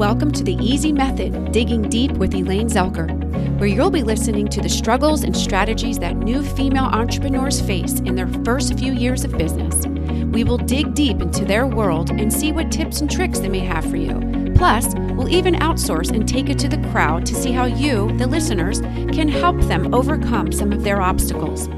Welcome 0.00 0.32
to 0.32 0.42
the 0.42 0.54
Easy 0.54 0.94
Method 0.94 1.52
Digging 1.52 1.82
Deep 1.82 2.12
with 2.12 2.32
Elaine 2.34 2.70
Zelker, 2.70 3.10
where 3.60 3.68
you'll 3.68 3.90
be 3.90 4.02
listening 4.02 4.48
to 4.48 4.62
the 4.62 4.68
struggles 4.70 5.24
and 5.24 5.36
strategies 5.36 5.98
that 5.98 6.16
new 6.16 6.42
female 6.42 6.86
entrepreneurs 6.86 7.60
face 7.60 8.00
in 8.00 8.14
their 8.14 8.26
first 8.42 8.78
few 8.78 8.94
years 8.94 9.24
of 9.24 9.36
business. 9.36 9.86
We 10.32 10.42
will 10.42 10.56
dig 10.56 10.94
deep 10.94 11.20
into 11.20 11.44
their 11.44 11.66
world 11.66 12.08
and 12.08 12.32
see 12.32 12.50
what 12.50 12.72
tips 12.72 13.02
and 13.02 13.10
tricks 13.10 13.40
they 13.40 13.50
may 13.50 13.58
have 13.58 13.84
for 13.90 13.98
you. 13.98 14.52
Plus, 14.54 14.94
we'll 14.96 15.28
even 15.28 15.56
outsource 15.56 16.10
and 16.10 16.26
take 16.26 16.48
it 16.48 16.58
to 16.60 16.68
the 16.68 16.82
crowd 16.90 17.26
to 17.26 17.34
see 17.34 17.52
how 17.52 17.66
you, 17.66 18.10
the 18.16 18.26
listeners, 18.26 18.80
can 18.80 19.28
help 19.28 19.60
them 19.64 19.92
overcome 19.92 20.50
some 20.50 20.72
of 20.72 20.82
their 20.82 21.02
obstacles. 21.02 21.68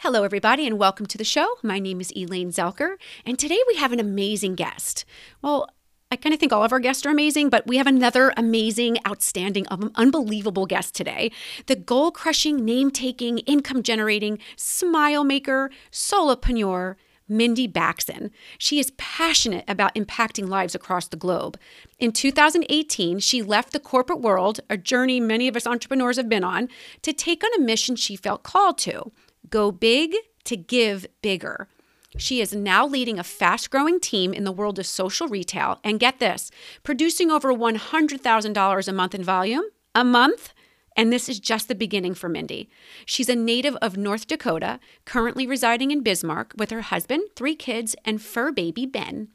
Hello, 0.00 0.22
everybody, 0.22 0.66
and 0.66 0.78
welcome 0.78 1.06
to 1.06 1.16
the 1.16 1.24
show. 1.24 1.54
My 1.62 1.78
name 1.78 1.98
is 1.98 2.12
Elaine 2.14 2.50
Zelker, 2.50 2.96
and 3.24 3.38
today 3.38 3.60
we 3.68 3.76
have 3.76 3.92
an 3.92 4.00
amazing 4.00 4.54
guest. 4.54 5.06
Well, 5.40 5.66
I 6.12 6.16
kind 6.16 6.34
of 6.34 6.40
think 6.40 6.52
all 6.52 6.64
of 6.64 6.72
our 6.72 6.80
guests 6.80 7.06
are 7.06 7.10
amazing, 7.10 7.50
but 7.50 7.68
we 7.68 7.76
have 7.76 7.86
another 7.86 8.32
amazing, 8.36 8.98
outstanding, 9.06 9.64
um, 9.70 9.92
unbelievable 9.94 10.66
guest 10.66 10.92
today. 10.92 11.30
The 11.66 11.76
goal 11.76 12.10
crushing, 12.10 12.64
name 12.64 12.90
taking, 12.90 13.38
income 13.38 13.84
generating, 13.84 14.40
smile 14.56 15.22
maker, 15.22 15.70
solopreneur, 15.92 16.96
Mindy 17.28 17.68
Backsen. 17.68 18.30
She 18.58 18.80
is 18.80 18.90
passionate 18.96 19.64
about 19.68 19.94
impacting 19.94 20.48
lives 20.48 20.74
across 20.74 21.06
the 21.06 21.16
globe. 21.16 21.56
In 22.00 22.10
2018, 22.10 23.20
she 23.20 23.40
left 23.40 23.72
the 23.72 23.78
corporate 23.78 24.20
world, 24.20 24.58
a 24.68 24.76
journey 24.76 25.20
many 25.20 25.46
of 25.46 25.54
us 25.54 25.64
entrepreneurs 25.64 26.16
have 26.16 26.28
been 26.28 26.42
on, 26.42 26.68
to 27.02 27.12
take 27.12 27.44
on 27.44 27.50
a 27.56 27.64
mission 27.64 27.94
she 27.94 28.16
felt 28.16 28.42
called 28.42 28.78
to 28.78 29.12
go 29.48 29.70
big 29.70 30.16
to 30.42 30.56
give 30.56 31.06
bigger. 31.22 31.68
She 32.16 32.40
is 32.40 32.54
now 32.54 32.86
leading 32.86 33.18
a 33.18 33.24
fast 33.24 33.70
growing 33.70 34.00
team 34.00 34.32
in 34.32 34.44
the 34.44 34.52
world 34.52 34.78
of 34.78 34.86
social 34.86 35.28
retail. 35.28 35.78
And 35.84 36.00
get 36.00 36.18
this 36.18 36.50
producing 36.82 37.30
over 37.30 37.52
$100,000 37.52 38.88
a 38.88 38.92
month 38.92 39.14
in 39.14 39.22
volume 39.22 39.64
a 39.94 40.04
month. 40.04 40.52
And 40.96 41.12
this 41.12 41.28
is 41.28 41.38
just 41.38 41.68
the 41.68 41.74
beginning 41.74 42.14
for 42.14 42.28
Mindy. 42.28 42.68
She's 43.06 43.28
a 43.28 43.36
native 43.36 43.76
of 43.76 43.96
North 43.96 44.26
Dakota, 44.26 44.80
currently 45.04 45.46
residing 45.46 45.92
in 45.92 46.02
Bismarck 46.02 46.52
with 46.56 46.70
her 46.70 46.82
husband, 46.82 47.22
three 47.36 47.54
kids, 47.54 47.94
and 48.04 48.20
fur 48.20 48.50
baby 48.50 48.86
Ben. 48.86 49.28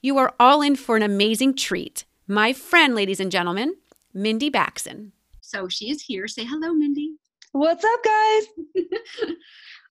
You 0.00 0.18
are 0.18 0.34
all 0.40 0.62
in 0.62 0.74
for 0.74 0.96
an 0.96 1.02
amazing 1.02 1.54
treat. 1.54 2.04
My 2.26 2.52
friend, 2.52 2.94
ladies 2.94 3.20
and 3.20 3.30
gentlemen, 3.30 3.76
Mindy 4.14 4.50
Backsen. 4.50 5.12
So 5.40 5.68
she 5.68 5.90
is 5.90 6.02
here. 6.02 6.26
Say 6.28 6.44
hello, 6.44 6.72
Mindy. 6.72 7.16
What's 7.52 7.84
up, 7.84 8.02
guys? 8.02 8.42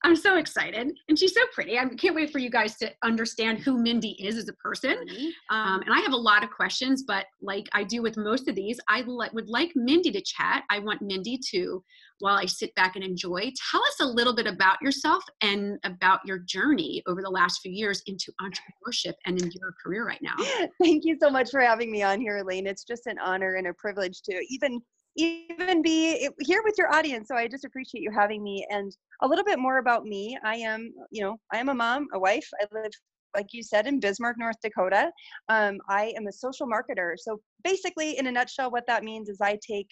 I'm 0.04 0.16
so 0.16 0.36
excited. 0.36 0.92
And 1.08 1.18
she's 1.18 1.34
so 1.34 1.40
pretty. 1.52 1.78
I 1.78 1.86
can't 1.86 2.14
wait 2.14 2.30
for 2.30 2.38
you 2.38 2.50
guys 2.50 2.76
to 2.78 2.90
understand 3.02 3.58
who 3.58 3.78
Mindy 3.80 4.16
is 4.24 4.36
as 4.36 4.48
a 4.48 4.52
person. 4.54 4.96
Mm-hmm. 4.96 5.56
Um, 5.56 5.80
and 5.82 5.94
I 5.94 6.00
have 6.00 6.12
a 6.12 6.16
lot 6.16 6.42
of 6.42 6.50
questions, 6.50 7.04
but 7.06 7.26
like 7.40 7.68
I 7.72 7.84
do 7.84 8.02
with 8.02 8.16
most 8.16 8.48
of 8.48 8.54
these, 8.54 8.80
I 8.88 9.02
would 9.06 9.48
like 9.48 9.72
Mindy 9.74 10.10
to 10.10 10.20
chat. 10.20 10.64
I 10.70 10.80
want 10.80 11.02
Mindy 11.02 11.38
to, 11.50 11.82
while 12.18 12.36
I 12.36 12.46
sit 12.46 12.74
back 12.74 12.96
and 12.96 13.04
enjoy, 13.04 13.52
tell 13.70 13.82
us 13.82 13.96
a 14.00 14.06
little 14.06 14.34
bit 14.34 14.46
about 14.46 14.80
yourself 14.82 15.22
and 15.40 15.78
about 15.84 16.20
your 16.24 16.38
journey 16.38 17.02
over 17.06 17.22
the 17.22 17.30
last 17.30 17.60
few 17.62 17.72
years 17.72 18.02
into 18.06 18.32
entrepreneurship 18.40 19.14
and 19.26 19.40
in 19.40 19.50
your 19.52 19.74
career 19.82 20.06
right 20.06 20.22
now. 20.22 20.36
Thank 20.82 21.04
you 21.04 21.16
so 21.20 21.30
much 21.30 21.50
for 21.50 21.60
having 21.60 21.90
me 21.90 22.02
on 22.02 22.20
here, 22.20 22.38
Elaine. 22.38 22.66
It's 22.66 22.84
just 22.84 23.06
an 23.06 23.18
honor 23.18 23.54
and 23.54 23.66
a 23.66 23.74
privilege 23.74 24.22
to 24.22 24.40
even 24.48 24.80
even 25.16 25.82
be 25.82 26.28
here 26.40 26.62
with 26.64 26.74
your 26.78 26.92
audience. 26.92 27.28
So 27.28 27.36
I 27.36 27.48
just 27.48 27.64
appreciate 27.64 28.02
you 28.02 28.10
having 28.10 28.42
me. 28.42 28.66
And 28.70 28.94
a 29.22 29.28
little 29.28 29.44
bit 29.44 29.58
more 29.58 29.78
about 29.78 30.04
me. 30.04 30.38
I 30.44 30.56
am, 30.56 30.92
you 31.10 31.22
know, 31.22 31.38
I 31.52 31.58
am 31.58 31.68
a 31.68 31.74
mom, 31.74 32.06
a 32.14 32.18
wife. 32.18 32.48
I 32.60 32.66
live, 32.72 32.92
like 33.34 33.46
you 33.52 33.62
said, 33.62 33.86
in 33.86 34.00
Bismarck, 34.00 34.36
North 34.38 34.56
Dakota. 34.62 35.10
Um, 35.48 35.78
I 35.88 36.12
am 36.16 36.26
a 36.26 36.32
social 36.32 36.66
marketer. 36.66 37.14
So 37.16 37.40
basically, 37.64 38.18
in 38.18 38.26
a 38.26 38.32
nutshell, 38.32 38.70
what 38.70 38.86
that 38.86 39.04
means 39.04 39.28
is 39.28 39.38
I 39.40 39.58
take 39.66 39.88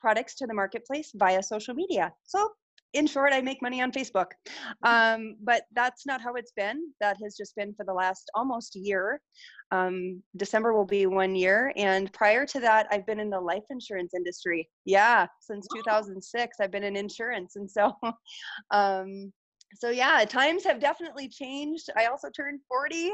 products 0.00 0.34
to 0.36 0.46
the 0.46 0.54
marketplace 0.54 1.12
via 1.14 1.42
social 1.42 1.74
media. 1.74 2.12
So 2.24 2.50
in 2.92 3.06
short, 3.06 3.32
I 3.32 3.40
make 3.40 3.62
money 3.62 3.80
on 3.80 3.92
Facebook. 3.92 4.32
Um, 4.82 5.36
but 5.42 5.62
that's 5.72 6.06
not 6.06 6.20
how 6.20 6.34
it's 6.34 6.52
been. 6.52 6.92
That 7.00 7.16
has 7.22 7.36
just 7.36 7.56
been 7.56 7.74
for 7.74 7.84
the 7.84 7.92
last 7.92 8.30
almost 8.34 8.76
year. 8.76 9.20
Um, 9.70 10.22
December 10.36 10.74
will 10.74 10.84
be 10.84 11.06
one 11.06 11.34
year. 11.34 11.72
And 11.76 12.12
prior 12.12 12.44
to 12.46 12.60
that, 12.60 12.86
I've 12.90 13.06
been 13.06 13.20
in 13.20 13.30
the 13.30 13.40
life 13.40 13.64
insurance 13.70 14.12
industry. 14.14 14.68
Yeah, 14.84 15.26
since 15.40 15.66
2006, 15.74 16.56
I've 16.60 16.70
been 16.70 16.84
in 16.84 16.96
insurance. 16.96 17.56
And 17.56 17.70
so, 17.70 17.94
um, 18.70 19.32
so 19.74 19.88
yeah, 19.88 20.24
times 20.26 20.64
have 20.64 20.80
definitely 20.80 21.28
changed. 21.28 21.88
I 21.96 22.06
also 22.06 22.28
turned 22.28 22.60
40. 22.68 23.10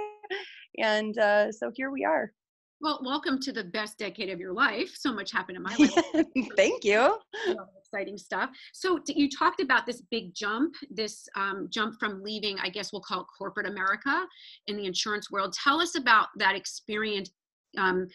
And 0.78 1.16
uh, 1.18 1.52
so 1.52 1.70
here 1.74 1.90
we 1.90 2.04
are. 2.04 2.32
Well, 2.80 3.00
welcome 3.02 3.40
to 3.40 3.52
the 3.52 3.64
best 3.64 3.98
decade 3.98 4.30
of 4.30 4.38
your 4.38 4.52
life. 4.52 4.94
So 4.96 5.12
much 5.12 5.32
happened 5.32 5.56
in 5.56 5.64
my 5.64 5.74
life. 5.76 6.26
Thank 6.56 6.84
you. 6.84 7.18
Exciting 7.76 8.16
stuff. 8.16 8.50
So 8.72 9.00
you 9.08 9.28
talked 9.28 9.60
about 9.60 9.84
this 9.84 10.00
big 10.12 10.32
jump, 10.32 10.74
this 10.88 11.28
um, 11.34 11.66
jump 11.70 11.98
from 11.98 12.22
leaving, 12.22 12.56
I 12.60 12.68
guess 12.68 12.92
we'll 12.92 13.02
call 13.02 13.22
it 13.22 13.26
corporate 13.36 13.66
America 13.66 14.24
in 14.68 14.76
the 14.76 14.86
insurance 14.86 15.28
world. 15.28 15.54
Tell 15.54 15.80
us 15.80 15.96
about 15.96 16.28
that 16.36 16.54
experience. 16.54 17.30
Um, 17.76 18.06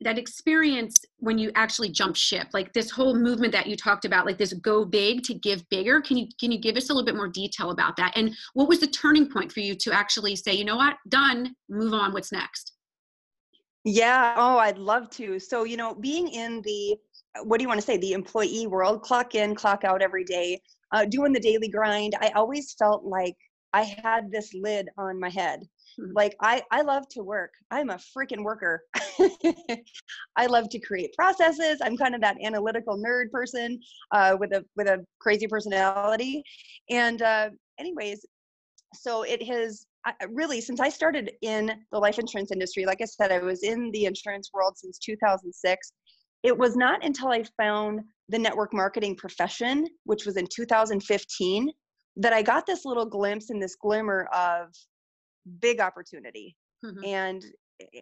that 0.00 0.16
experience 0.16 0.94
when 1.18 1.38
you 1.38 1.50
actually 1.56 1.88
jump 1.88 2.14
ship 2.14 2.46
like 2.52 2.72
this 2.72 2.88
whole 2.88 3.16
movement 3.16 3.52
that 3.52 3.66
you 3.66 3.76
talked 3.76 4.04
about 4.04 4.24
like 4.24 4.38
this 4.38 4.52
go 4.52 4.84
big 4.84 5.24
to 5.24 5.34
give 5.34 5.68
bigger 5.70 6.00
can 6.00 6.16
you 6.16 6.28
can 6.38 6.52
you 6.52 6.58
give 6.60 6.76
us 6.76 6.88
a 6.88 6.94
little 6.94 7.04
bit 7.04 7.16
more 7.16 7.26
detail 7.26 7.70
about 7.70 7.96
that 7.96 8.12
and 8.16 8.32
what 8.54 8.68
was 8.68 8.78
the 8.78 8.86
turning 8.86 9.28
point 9.28 9.50
for 9.50 9.58
you 9.58 9.74
to 9.74 9.90
actually 9.92 10.36
say 10.36 10.52
you 10.52 10.64
know 10.64 10.76
what 10.76 10.96
done 11.08 11.52
move 11.68 11.92
on 11.92 12.12
what's 12.12 12.30
next 12.30 12.77
yeah. 13.88 14.34
Oh, 14.36 14.58
I'd 14.58 14.78
love 14.78 15.08
to. 15.10 15.38
So, 15.38 15.64
you 15.64 15.76
know, 15.76 15.94
being 15.94 16.28
in 16.28 16.60
the, 16.62 16.96
uh, 17.34 17.44
what 17.44 17.58
do 17.58 17.62
you 17.62 17.68
want 17.68 17.80
to 17.80 17.86
say, 17.86 17.96
the 17.96 18.12
employee 18.12 18.66
world, 18.66 19.02
clock 19.02 19.34
in, 19.34 19.54
clock 19.54 19.84
out 19.84 20.02
every 20.02 20.24
day, 20.24 20.60
uh, 20.92 21.04
doing 21.04 21.32
the 21.32 21.40
daily 21.40 21.68
grind, 21.68 22.14
I 22.20 22.28
always 22.34 22.74
felt 22.74 23.04
like 23.04 23.34
I 23.72 23.82
had 23.82 24.30
this 24.30 24.52
lid 24.54 24.88
on 24.98 25.18
my 25.18 25.30
head. 25.30 25.66
Hmm. 25.98 26.12
Like 26.14 26.36
I, 26.40 26.62
I 26.70 26.82
love 26.82 27.08
to 27.10 27.22
work. 27.22 27.52
I'm 27.70 27.90
a 27.90 27.96
freaking 28.16 28.42
worker. 28.42 28.84
I 30.36 30.46
love 30.46 30.68
to 30.70 30.78
create 30.78 31.14
processes. 31.14 31.80
I'm 31.82 31.96
kind 31.96 32.14
of 32.14 32.20
that 32.20 32.36
analytical 32.42 32.98
nerd 32.98 33.30
person 33.30 33.80
uh, 34.12 34.36
with 34.38 34.52
a 34.52 34.64
with 34.76 34.86
a 34.86 35.04
crazy 35.18 35.46
personality. 35.46 36.42
And 36.90 37.20
uh, 37.22 37.50
anyways, 37.78 38.24
so 38.94 39.22
it 39.22 39.42
has 39.46 39.86
I, 40.08 40.24
really 40.30 40.60
since 40.60 40.80
I 40.80 40.88
started 40.88 41.32
in 41.42 41.72
the 41.92 41.98
life 41.98 42.18
insurance 42.18 42.50
industry, 42.50 42.86
like 42.86 43.00
I 43.00 43.04
said, 43.04 43.32
I 43.32 43.38
was 43.38 43.62
in 43.62 43.90
the 43.92 44.06
insurance 44.06 44.50
world 44.52 44.76
since 44.76 44.98
2006. 44.98 45.92
It 46.44 46.56
was 46.56 46.76
not 46.76 47.04
until 47.04 47.28
I 47.28 47.44
found 47.56 48.00
the 48.28 48.38
network 48.38 48.72
marketing 48.72 49.16
profession, 49.16 49.86
which 50.04 50.24
was 50.24 50.36
in 50.36 50.46
2015, 50.46 51.70
that 52.16 52.32
I 52.32 52.42
got 52.42 52.66
this 52.66 52.84
little 52.84 53.06
glimpse 53.06 53.50
and 53.50 53.62
this 53.62 53.76
glimmer 53.76 54.28
of 54.32 54.68
big 55.60 55.80
opportunity. 55.80 56.56
Mm-hmm. 56.84 57.04
And 57.04 57.44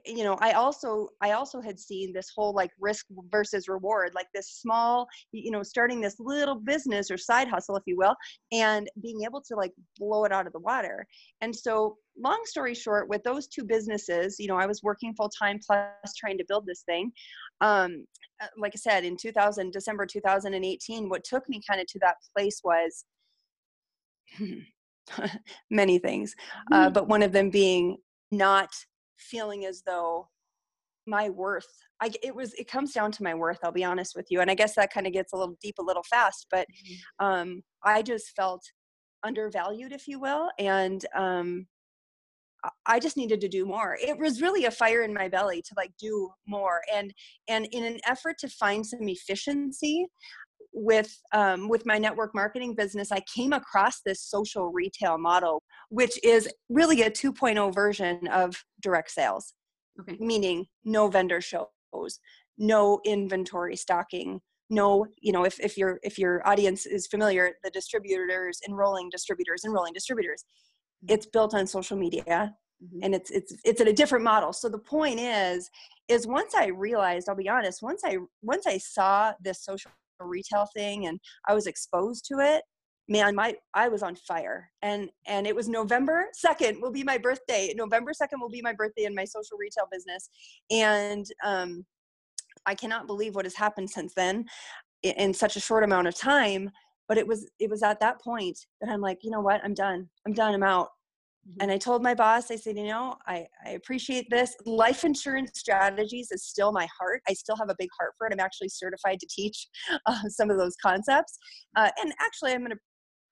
you 0.07 0.25
know 0.25 0.37
i 0.41 0.53
also 0.53 1.09
i 1.21 1.33
also 1.33 1.61
had 1.61 1.79
seen 1.79 2.13
this 2.13 2.31
whole 2.35 2.55
like 2.55 2.71
risk 2.81 3.07
versus 3.31 3.69
reward 3.69 4.11
like 4.15 4.27
this 4.35 4.49
small 4.51 5.07
you 5.33 5.51
know 5.51 5.63
starting 5.63 6.01
this 6.01 6.17
little 6.19 6.55
business 6.55 7.11
or 7.11 7.19
side 7.19 7.47
hustle 7.47 7.77
if 7.77 7.83
you 7.87 7.97
will 7.97 8.15
and 8.53 8.89
being 9.03 9.23
able 9.25 9.41
to 9.41 9.55
like 9.55 9.73
blow 9.99 10.25
it 10.25 10.33
out 10.33 10.47
of 10.47 10.53
the 10.53 10.61
water 10.61 11.07
and 11.43 11.55
so 11.55 11.97
long 12.19 12.41
story 12.45 12.75
short 12.75 13.09
with 13.09 13.23
those 13.23 13.47
two 13.47 13.65
businesses 13.65 14.37
you 14.39 14.49
know 14.49 14.57
i 14.57 14.67
was 14.67 14.83
working 14.83 15.15
full 15.15 15.29
time 15.29 15.59
plus 15.65 16.15
trying 16.17 16.39
to 16.39 16.45
build 16.49 16.65
this 16.67 16.83
thing 16.83 17.13
um 17.61 18.07
uh, 18.41 18.47
like 18.57 18.73
i 18.75 18.79
said 18.79 19.05
in 19.05 19.17
2000 19.17 19.73
december 19.73 20.07
2018 20.07 21.09
what 21.09 21.23
took 21.23 21.47
me 21.49 21.61
kind 21.69 21.81
of 21.81 21.87
to 21.87 21.99
that 21.99 22.17
place 22.35 22.61
was 22.65 23.05
many 25.71 25.99
things 25.99 26.35
uh, 26.73 26.85
mm-hmm. 26.85 26.93
but 26.95 27.09
one 27.09 27.23
of 27.23 27.33
them 27.33 27.51
being 27.51 27.97
not 28.33 28.71
feeling 29.19 29.65
as 29.65 29.83
though 29.87 30.29
my 31.07 31.31
worth 31.31 31.69
I, 32.01 32.11
it 32.23 32.35
was 32.35 32.53
it 32.55 32.69
comes 32.69 32.93
down 32.93 33.13
to 33.13 33.23
my 33.23 33.35
worth 33.35 33.59
i'll 33.63 33.73
be 33.73 33.85
honest 33.85 34.15
with 34.17 34.27
you 34.31 34.41
and 34.41 34.51
i 34.51 34.55
guess 34.55 34.75
that 34.75 34.93
kind 34.93 35.07
of 35.07 35.13
gets 35.13 35.33
a 35.33 35.37
little 35.37 35.57
deep 35.63 35.77
a 35.79 35.83
little 35.83 36.03
fast 36.03 36.47
but 36.51 36.67
mm-hmm. 36.69 37.25
um, 37.25 37.63
i 37.85 38.03
just 38.03 38.35
felt 38.35 38.63
undervalued 39.23 39.93
if 39.93 40.07
you 40.09 40.21
will 40.21 40.51
and 40.59 41.07
um, 41.15 41.67
i 42.87 42.99
just 42.99 43.17
needed 43.17 43.41
to 43.41 43.49
do 43.49 43.65
more 43.65 43.97
it 44.01 44.19
was 44.19 44.43
really 44.43 44.65
a 44.65 44.71
fire 44.71 45.03
in 45.03 45.15
my 45.15 45.29
belly 45.29 45.63
to 45.63 45.75
like 45.77 45.93
do 45.99 46.29
more 46.47 46.83
and 46.93 47.15
and 47.49 47.67
in 47.73 47.85
an 47.85 47.99
effort 48.07 48.37
to 48.39 48.49
find 48.49 48.85
some 48.85 49.09
efficiency 49.09 50.07
with 50.77 51.19
um, 51.33 51.69
with 51.69 51.87
my 51.87 51.97
network 51.97 52.35
marketing 52.35 52.75
business 52.75 53.11
i 53.11 53.21
came 53.35 53.55
across 53.55 54.03
this 54.05 54.23
social 54.23 54.71
retail 54.73 55.17
model 55.17 55.63
which 55.89 56.23
is 56.23 56.49
really 56.69 57.03
a 57.03 57.11
2.0 57.11 57.75
version 57.75 58.21
of 58.29 58.55
direct 58.83 59.11
sales 59.11 59.55
okay. 59.99 60.19
meaning 60.21 60.67
no 60.85 61.09
vendor 61.09 61.41
shows 61.41 62.21
no 62.59 63.01
inventory 63.07 63.75
stocking 63.75 64.39
no 64.69 65.07
you 65.23 65.33
know 65.33 65.45
if, 65.45 65.59
if 65.61 65.79
your 65.79 65.99
if 66.03 66.19
your 66.19 66.47
audience 66.47 66.85
is 66.85 67.07
familiar 67.07 67.53
the 67.65 67.71
distributors 67.71 68.61
enrolling 68.69 69.09
distributors 69.11 69.65
enrolling 69.65 69.95
distributors 69.95 70.45
mm-hmm. 71.03 71.15
it's 71.15 71.25
built 71.25 71.55
on 71.55 71.67
social 71.67 71.97
media 71.97 72.55
mm-hmm. 72.85 72.99
and 73.03 73.15
it's 73.15 73.31
it's 73.31 73.55
it's 73.65 73.81
in 73.81 73.89
a 73.89 73.93
different 73.95 74.25
model 74.25 74.53
so 74.53 74.69
the 74.69 74.79
point 74.79 75.19
is 75.19 75.71
is 76.09 76.27
once 76.27 76.55
i 76.55 76.67
realized 76.67 77.31
i'll 77.31 77.35
be 77.35 77.49
honest 77.49 77.83
once 77.83 78.03
i 78.05 78.19
once 78.43 78.67
i 78.67 78.77
saw 78.77 79.33
this 79.41 79.65
social 79.65 79.91
retail 80.21 80.67
thing 80.75 81.07
and 81.07 81.19
i 81.49 81.55
was 81.55 81.67
exposed 81.67 82.25
to 82.27 82.39
it 82.39 82.63
man 83.09 83.35
my 83.35 83.55
i 83.75 83.89
was 83.89 84.03
on 84.03 84.17
fire. 84.17 84.69
And 84.83 85.11
and 85.27 85.47
it 85.47 85.55
was 85.55 85.69
november 85.69 86.27
2nd 86.45 86.81
will 86.81 86.93
be 86.93 87.05
my 87.05 87.19
birthday. 87.19 87.73
November 87.77 88.13
2nd 88.13 88.41
will 88.41 88.49
be 88.49 88.63
my 88.63 88.73
birthday 88.73 89.05
in 89.05 89.15
my 89.15 89.25
social 89.25 89.59
retail 89.59 89.87
business. 89.91 90.29
And 90.71 91.27
um 91.45 91.85
i 92.67 92.75
cannot 92.75 93.07
believe 93.07 93.35
what 93.35 93.45
has 93.45 93.55
happened 93.55 93.91
since 93.91 94.13
then 94.15 94.45
in 95.03 95.33
such 95.33 95.57
a 95.57 95.61
short 95.61 95.85
amount 95.85 96.09
of 96.09 96.17
time. 96.17 96.71
But 97.09 97.19
it 97.19 97.27
was 97.27 97.49
it 97.61 97.71
was 97.71 97.83
at 97.83 98.01
that 98.01 98.21
point 98.21 98.59
that 98.81 98.91
i'm 98.91 99.01
like 99.01 99.19
you 99.23 99.31
know 99.31 99.41
what? 99.41 99.61
I'm 99.65 99.75
done. 99.75 100.09
I'm 100.27 100.33
done. 100.33 100.55
I'm 100.55 100.63
out 100.63 100.89
mm-hmm. 101.47 101.61
and 101.61 101.71
i 101.71 101.77
told 101.77 102.03
my 102.03 102.15
boss 102.15 102.51
i 102.51 102.57
said 102.57 102.77
you 102.77 102.87
know 102.87 103.15
I, 103.27 103.47
I 103.65 103.71
appreciate 103.71 104.27
this 104.31 104.55
life 104.65 105.05
insurance 105.05 105.53
strategies 105.55 106.31
is 106.31 106.45
still 106.45 106.73
my 106.73 106.89
heart 106.99 107.23
i 107.29 107.33
still 107.33 107.57
have 107.57 107.71
a 107.71 107.77
big 107.79 107.89
heart 107.99 108.13
for 108.19 108.27
it 108.27 108.33
i'm 108.33 108.41
actually 108.41 108.69
certified 108.69 109.21
to 109.21 109.27
teach 109.31 109.69
uh, 110.07 110.29
some 110.29 110.51
of 110.51 110.59
those 110.59 110.77
concepts 110.83 111.39
uh, 111.77 111.91
and 112.01 112.13
actually 112.21 112.53
i'm 112.53 112.61
going 112.61 112.71
to 112.71 112.79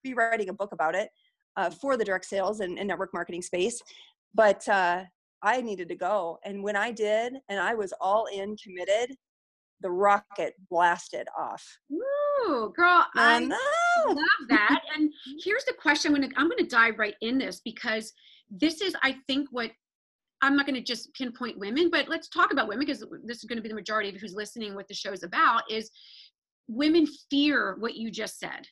be 0.05 0.15
writing 0.15 0.51
a 0.51 0.53
book 0.53 0.73
about 0.73 0.95
it 0.95 1.09
uh, 1.57 1.71
for 1.71 1.97
the 1.97 2.05
direct 2.05 2.27
sales 2.27 2.61
and, 2.61 2.79
and, 2.79 2.89
network 2.89 3.13
marketing 3.13 3.43
space. 3.43 3.81
But 4.35 4.69
uh, 4.69 5.05
I 5.43 5.61
needed 5.61 5.89
to 5.89 5.95
go. 5.95 6.39
And 6.45 6.63
when 6.63 6.77
I 6.77 6.93
did, 6.93 7.35
and 7.49 7.61
I 7.61 7.75
was 7.75 7.93
all 8.01 8.27
in 8.27 8.57
committed, 8.57 9.17
the 9.81 9.91
rocket 9.91 10.55
blasted 10.71 11.27
off. 11.39 11.65
Ooh, 11.93 12.73
girl, 12.75 13.05
I, 13.17 13.37
I 13.37 13.39
love 14.09 14.49
that. 14.49 14.81
and 14.97 15.11
here's 15.43 15.65
the 15.65 15.75
question 15.81 16.15
I'm 16.15 16.21
gonna, 16.21 16.33
I'm 16.37 16.49
gonna 16.49 16.69
dive 16.69 16.99
right 16.99 17.15
in 17.21 17.39
this 17.39 17.61
because 17.65 18.13
this 18.51 18.81
is, 18.81 18.95
I 19.03 19.17
think, 19.27 19.49
what 19.51 19.71
I'm 20.45 20.57
not 20.57 20.67
going 20.67 20.75
to 20.77 20.83
just 20.83 21.13
pinpoint 21.15 21.59
women, 21.59 21.89
but 21.91 22.09
let's 22.09 22.29
talk 22.29 22.53
about 22.53 22.69
women 22.69 22.85
because 22.85 23.05
this 23.25 23.39
is 23.39 23.45
going 23.45 23.57
to 23.57 23.63
be 23.63 23.69
the 23.69 23.75
majority 23.75 24.11
of 24.11 24.17
who's 24.17 24.35
listening 24.35 24.75
what 24.75 24.87
the 24.89 24.95
show's 24.95 25.23
about 25.23 25.63
is 25.71 25.91
women 26.69 27.07
fear 27.31 27.77
what 27.79 27.95
you 27.95 28.11
just 28.11 28.39
said. 28.39 28.67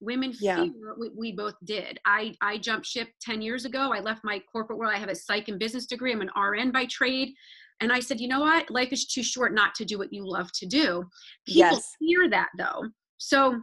Women 0.00 0.32
yeah. 0.40 0.62
fear 0.62 0.94
we, 0.98 1.10
we, 1.16 1.32
both 1.32 1.54
did. 1.64 1.98
I 2.04 2.36
i 2.40 2.56
jumped 2.56 2.86
ship 2.86 3.08
10 3.20 3.42
years 3.42 3.64
ago. 3.64 3.90
I 3.92 3.98
left 3.98 4.22
my 4.22 4.40
corporate 4.52 4.78
world. 4.78 4.92
I 4.94 4.98
have 4.98 5.08
a 5.08 5.14
psych 5.14 5.48
and 5.48 5.58
business 5.58 5.86
degree. 5.86 6.12
I'm 6.12 6.20
an 6.20 6.30
rn 6.36 6.70
by 6.70 6.86
trade. 6.86 7.34
And 7.80 7.92
i 7.92 7.98
said 7.98 8.20
you 8.20 8.28
know 8.28 8.40
what? 8.40 8.70
Life 8.70 8.92
is 8.92 9.06
too 9.06 9.24
short 9.24 9.52
not 9.52 9.74
to 9.74 9.84
do 9.84 9.98
what 9.98 10.12
you 10.12 10.24
love 10.24 10.52
to 10.52 10.66
do. 10.66 11.04
People 11.46 11.72
yes. 11.72 11.96
fear 11.98 12.30
that 12.30 12.50
though. 12.56 12.84
So 13.16 13.60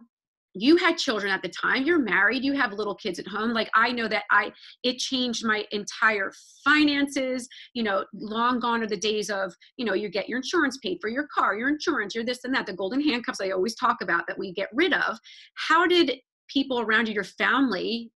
you 0.57 0.77
had 0.77 0.97
children 0.97 1.31
at 1.31 1.41
the 1.41 1.49
time 1.49 1.83
you're 1.83 1.99
married 1.99 2.43
you 2.43 2.53
have 2.53 2.73
little 2.73 2.95
kids 2.95 3.19
at 3.19 3.27
home 3.27 3.51
like 3.51 3.69
i 3.75 3.91
know 3.91 4.07
that 4.07 4.23
i 4.31 4.51
it 4.83 4.97
changed 4.97 5.45
my 5.45 5.65
entire 5.71 6.31
finances 6.63 7.47
you 7.73 7.83
know 7.83 8.03
long 8.13 8.59
gone 8.59 8.81
are 8.81 8.87
the 8.87 8.97
days 8.97 9.29
of 9.29 9.53
you 9.77 9.85
know 9.85 9.93
you 9.93 10.09
get 10.09 10.29
your 10.29 10.37
insurance 10.37 10.77
paid 10.77 10.97
for 11.01 11.09
your 11.09 11.27
car 11.33 11.55
your 11.55 11.69
insurance 11.69 12.15
your 12.15 12.23
this 12.23 12.43
and 12.45 12.55
that 12.55 12.65
the 12.65 12.73
golden 12.73 13.01
handcuffs 13.01 13.41
i 13.41 13.51
always 13.51 13.75
talk 13.75 13.97
about 14.01 14.25
that 14.27 14.37
we 14.37 14.53
get 14.53 14.69
rid 14.73 14.93
of. 14.93 15.19
How 15.55 15.85
did 15.85 16.11
people 16.47 16.79
around 16.79 17.07
you 17.07 17.13
your 17.13 17.23
family 17.23 18.11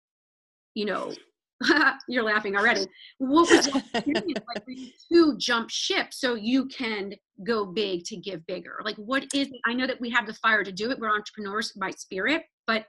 you 0.76 0.86
know 0.86 1.14
you're 2.08 2.24
laughing 2.24 2.56
already. 2.56 2.86
What 3.18 3.50
was 3.50 3.68
experience 3.94 4.40
like 4.48 4.64
for 4.64 4.72
you 4.72 4.92
to 5.12 5.38
jump 5.38 5.70
ship 5.70 6.08
so 6.14 6.36
you 6.36 6.66
can 6.68 7.14
go 7.46 7.66
big 7.66 8.04
to 8.06 8.18
give 8.18 8.46
bigger? 8.48 8.80
Like, 8.84 8.96
what 8.96 9.24
is 9.34 9.48
it? 9.48 9.62
I 9.66 9.74
know 9.74 9.88
that 9.88 10.00
we 10.00 10.10
have 10.12 10.26
the 10.26 10.34
fire 10.34 10.64
to 10.64 10.72
do 10.72 10.92
it. 10.92 11.00
We're 11.00 11.14
entrepreneurs 11.14 11.72
by 11.74 11.92
spirit, 11.92 12.44
but 12.68 12.86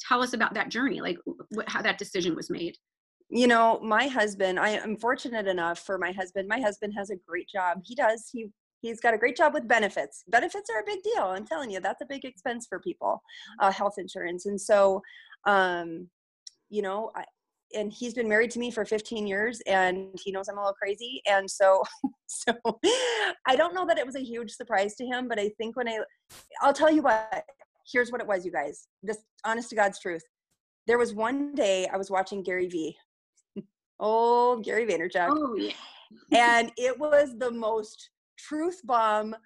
tell 0.00 0.22
us 0.22 0.32
about 0.32 0.54
that 0.54 0.68
journey, 0.68 1.00
like 1.00 1.18
what, 1.50 1.68
how 1.68 1.82
that 1.82 1.98
decision 1.98 2.34
was 2.34 2.50
made. 2.50 2.76
You 3.28 3.46
know, 3.46 3.80
my 3.82 4.08
husband, 4.08 4.60
I 4.60 4.70
am 4.70 4.96
fortunate 4.96 5.46
enough 5.46 5.78
for 5.78 5.96
my 5.98 6.12
husband. 6.12 6.48
My 6.48 6.60
husband 6.60 6.92
has 6.96 7.10
a 7.10 7.16
great 7.26 7.48
job. 7.48 7.78
He 7.82 7.94
does. 7.94 8.28
He 8.30 8.50
he's 8.82 9.00
got 9.00 9.14
a 9.14 9.18
great 9.18 9.36
job 9.36 9.54
with 9.54 9.66
benefits. 9.66 10.24
Benefits 10.28 10.68
are 10.68 10.80
a 10.80 10.84
big 10.84 11.02
deal. 11.02 11.22
I'm 11.22 11.46
telling 11.46 11.70
you, 11.70 11.80
that's 11.80 12.02
a 12.02 12.06
big 12.06 12.24
expense 12.24 12.66
for 12.68 12.80
people, 12.80 13.22
uh, 13.60 13.72
health 13.72 13.94
insurance. 13.96 14.46
And 14.46 14.60
so, 14.60 15.00
um, 15.46 16.08
you 16.68 16.82
know, 16.82 17.12
I, 17.14 17.24
and 17.74 17.92
he's 17.92 18.14
been 18.14 18.28
married 18.28 18.50
to 18.52 18.58
me 18.58 18.70
for 18.70 18.84
15 18.84 19.26
years 19.26 19.60
and 19.66 20.08
he 20.22 20.32
knows 20.32 20.48
I'm 20.48 20.58
a 20.58 20.60
little 20.60 20.74
crazy. 20.74 21.22
And 21.28 21.50
so, 21.50 21.82
so 22.26 22.52
I 23.46 23.56
don't 23.56 23.74
know 23.74 23.86
that 23.86 23.98
it 23.98 24.06
was 24.06 24.16
a 24.16 24.22
huge 24.22 24.50
surprise 24.50 24.94
to 24.96 25.06
him, 25.06 25.28
but 25.28 25.38
I 25.38 25.50
think 25.58 25.76
when 25.76 25.88
I, 25.88 25.98
I'll 26.60 26.72
tell 26.72 26.90
you 26.90 27.02
what, 27.02 27.44
here's 27.90 28.10
what 28.10 28.20
it 28.20 28.26
was, 28.26 28.44
you 28.44 28.52
guys, 28.52 28.86
this 29.02 29.18
honest 29.44 29.70
to 29.70 29.76
God's 29.76 29.98
truth. 29.98 30.22
There 30.86 30.98
was 30.98 31.14
one 31.14 31.54
day 31.54 31.88
I 31.92 31.96
was 31.96 32.10
watching 32.10 32.42
Gary 32.42 32.68
V. 32.68 32.96
Oh, 34.04 34.58
Gary 34.58 34.84
Vaynerchuk. 34.84 35.28
Oh, 35.30 35.54
yeah. 35.54 36.58
and 36.58 36.72
it 36.76 36.98
was 36.98 37.38
the 37.38 37.52
most 37.52 38.10
truth 38.36 38.80
bomb 38.82 39.36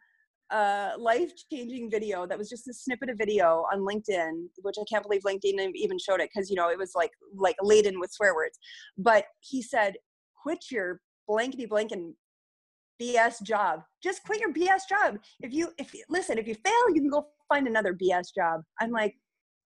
uh, 0.50 0.92
life 0.98 1.32
changing 1.52 1.90
video 1.90 2.26
that 2.26 2.38
was 2.38 2.48
just 2.48 2.68
a 2.68 2.74
snippet 2.74 3.10
of 3.10 3.18
video 3.18 3.64
on 3.72 3.80
LinkedIn, 3.80 4.46
which 4.62 4.76
I 4.80 4.84
can't 4.88 5.02
believe 5.02 5.22
LinkedIn 5.22 5.72
even 5.74 5.98
showed 5.98 6.20
it 6.20 6.30
because 6.32 6.50
you 6.50 6.56
know 6.56 6.70
it 6.70 6.78
was 6.78 6.92
like 6.94 7.10
like 7.36 7.56
laden 7.62 7.98
with 7.98 8.12
swear 8.12 8.34
words. 8.34 8.58
But 8.96 9.26
he 9.40 9.62
said, 9.62 9.94
"Quit 10.42 10.66
your 10.70 11.00
blankety 11.26 11.66
blank 11.66 11.92
and 11.92 12.14
BS 13.00 13.42
job. 13.42 13.82
Just 14.02 14.22
quit 14.24 14.40
your 14.40 14.52
BS 14.52 14.82
job. 14.88 15.18
If 15.40 15.52
you 15.52 15.70
if 15.78 15.92
listen, 16.08 16.38
if 16.38 16.46
you 16.46 16.54
fail, 16.54 16.94
you 16.94 17.00
can 17.00 17.10
go 17.10 17.26
find 17.48 17.66
another 17.66 17.92
BS 17.94 18.34
job." 18.34 18.62
I'm 18.80 18.92
like, 18.92 19.16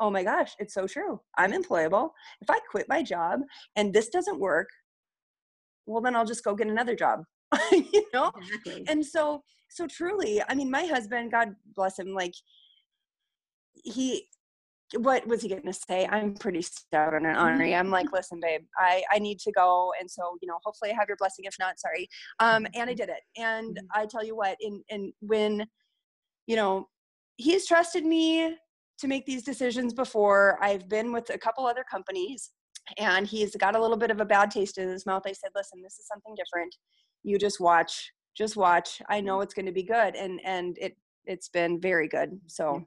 "Oh 0.01 0.11
my 0.11 0.25
gosh, 0.25 0.55
it's 0.59 0.75
so 0.75 0.87
true. 0.87 1.21
I'm 1.37 1.53
employable. 1.53 2.11
If 2.41 2.49
I 2.49 2.59
quit 2.71 2.87
my 2.89 3.03
job 3.03 3.41
and 3.77 3.93
this 3.93 4.09
doesn't 4.09 4.41
work, 4.41 4.69
well 5.87 6.01
then 6.01 6.17
I'll 6.17 6.27
just 6.27 6.45
go 6.45 6.55
get 6.55 6.69
another 6.69 6.97
job." 6.97 7.25
you 7.73 8.05
know? 8.13 8.33
Exactly. 8.37 8.85
And 8.89 9.05
so 9.05 9.43
so 9.71 9.87
truly 9.87 10.43
i 10.49 10.55
mean 10.55 10.71
my 10.71 10.85
husband 10.85 11.31
god 11.31 11.55
bless 11.75 11.99
him 11.99 12.13
like 12.13 12.35
he 13.73 14.27
what 14.99 15.25
was 15.29 15.41
he 15.41 15.49
going 15.49 15.63
to 15.63 15.73
say? 15.73 16.05
I'm 16.11 16.35
pretty 16.35 16.63
stubborn 16.63 17.25
and 17.25 17.39
ornery 17.39 17.77
i'm 17.77 17.91
like 17.91 18.11
listen 18.13 18.41
babe 18.43 18.63
i 18.77 19.05
i 19.13 19.21
need 19.21 19.39
to 19.39 19.53
go 19.53 19.93
and 20.01 20.11
so 20.11 20.37
you 20.43 20.49
know 20.49 20.59
hopefully 20.65 20.91
i 20.91 20.95
have 20.95 21.07
your 21.07 21.17
blessing 21.17 21.45
if 21.45 21.55
not 21.61 21.79
sorry. 21.79 22.09
Um 22.41 22.67
and 22.75 22.91
i 22.91 22.95
did 22.95 23.09
it. 23.09 23.21
And 23.37 23.77
mm-hmm. 23.77 23.87
i 24.01 24.05
tell 24.05 24.25
you 24.25 24.35
what 24.35 24.57
in 24.61 24.83
and 24.91 25.13
when 25.21 25.65
you 26.49 26.57
know 26.57 26.89
he's 27.37 27.69
trusted 27.69 28.05
me 28.05 28.57
to 28.99 29.07
make 29.07 29.25
these 29.25 29.45
decisions 29.45 29.95
before. 29.95 30.59
I've 30.61 30.89
been 30.89 31.13
with 31.13 31.31
a 31.31 31.39
couple 31.39 31.67
other 31.67 31.85
companies 31.89 32.51
and 32.99 33.27
he's 33.27 33.55
got 33.55 33.77
a 33.77 33.81
little 33.81 33.97
bit 33.97 34.11
of 34.11 34.21
a 34.21 34.25
bad 34.25 34.51
taste 34.51 34.77
in 34.77 34.89
his 34.89 35.07
mouth. 35.07 35.23
I 35.25 35.33
said 35.33 35.51
listen 35.55 35.83
this 35.83 36.01
is 36.01 36.09
something 36.09 36.35
different 36.35 36.75
you 37.23 37.39
just 37.39 37.61
watch 37.61 38.13
just 38.37 38.57
watch 38.57 39.01
i 39.09 39.21
know 39.21 39.41
it's 39.41 39.55
going 39.55 39.67
to 39.67 39.73
be 39.73 39.83
good 39.83 40.15
and 40.15 40.41
and 40.45 40.79
it 40.81 40.97
it's 41.27 41.49
been 41.49 41.81
very 41.81 42.09
good 42.09 42.39
so 42.47 42.85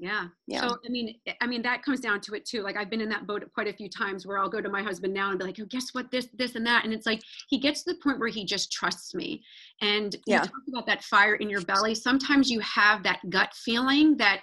yeah. 0.00 0.26
yeah. 0.46 0.60
So 0.60 0.76
I 0.86 0.88
mean, 0.88 1.16
I 1.40 1.46
mean 1.46 1.62
that 1.62 1.82
comes 1.82 2.00
down 2.00 2.20
to 2.22 2.34
it 2.34 2.46
too. 2.46 2.62
Like 2.62 2.76
I've 2.76 2.90
been 2.90 3.00
in 3.00 3.08
that 3.08 3.26
boat 3.26 3.44
quite 3.52 3.66
a 3.66 3.72
few 3.72 3.88
times 3.88 4.26
where 4.26 4.38
I'll 4.38 4.48
go 4.48 4.60
to 4.60 4.68
my 4.68 4.82
husband 4.82 5.12
now 5.12 5.30
and 5.30 5.38
be 5.38 5.44
like, 5.44 5.58
"Oh, 5.60 5.66
guess 5.68 5.88
what? 5.92 6.10
This, 6.10 6.28
this, 6.34 6.54
and 6.54 6.64
that." 6.66 6.84
And 6.84 6.94
it's 6.94 7.06
like 7.06 7.20
he 7.48 7.58
gets 7.58 7.82
to 7.82 7.92
the 7.92 7.98
point 8.00 8.20
where 8.20 8.28
he 8.28 8.44
just 8.44 8.70
trusts 8.70 9.14
me. 9.14 9.42
And 9.82 10.14
yeah. 10.26 10.42
you 10.42 10.42
talk 10.42 10.62
about 10.68 10.86
that 10.86 11.02
fire 11.02 11.34
in 11.36 11.50
your 11.50 11.62
belly. 11.62 11.96
Sometimes 11.96 12.48
you 12.48 12.60
have 12.60 13.02
that 13.02 13.18
gut 13.28 13.52
feeling 13.54 14.16
that 14.18 14.42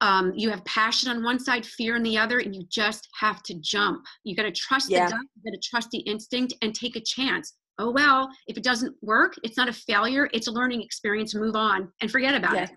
um, 0.00 0.32
you 0.34 0.50
have 0.50 0.64
passion 0.64 1.10
on 1.10 1.22
one 1.22 1.38
side, 1.38 1.64
fear 1.64 1.94
on 1.94 2.02
the 2.02 2.18
other, 2.18 2.40
and 2.40 2.54
you 2.54 2.64
just 2.68 3.08
have 3.18 3.42
to 3.44 3.54
jump. 3.60 4.04
You 4.24 4.34
got 4.34 4.42
to 4.42 4.52
trust 4.52 4.90
yeah. 4.90 5.06
the 5.06 5.12
gut, 5.12 5.20
you 5.36 5.52
got 5.52 5.62
to 5.62 5.68
trust 5.68 5.90
the 5.92 6.00
instinct, 6.00 6.54
and 6.62 6.74
take 6.74 6.96
a 6.96 7.00
chance 7.00 7.54
oh 7.80 7.90
well 7.90 8.28
if 8.46 8.56
it 8.56 8.62
doesn't 8.62 8.94
work 9.02 9.34
it's 9.42 9.56
not 9.56 9.68
a 9.68 9.72
failure 9.72 10.28
it's 10.32 10.46
a 10.46 10.52
learning 10.52 10.82
experience 10.82 11.34
move 11.34 11.56
on 11.56 11.90
and 12.00 12.10
forget 12.10 12.34
about 12.34 12.56
it 12.56 12.70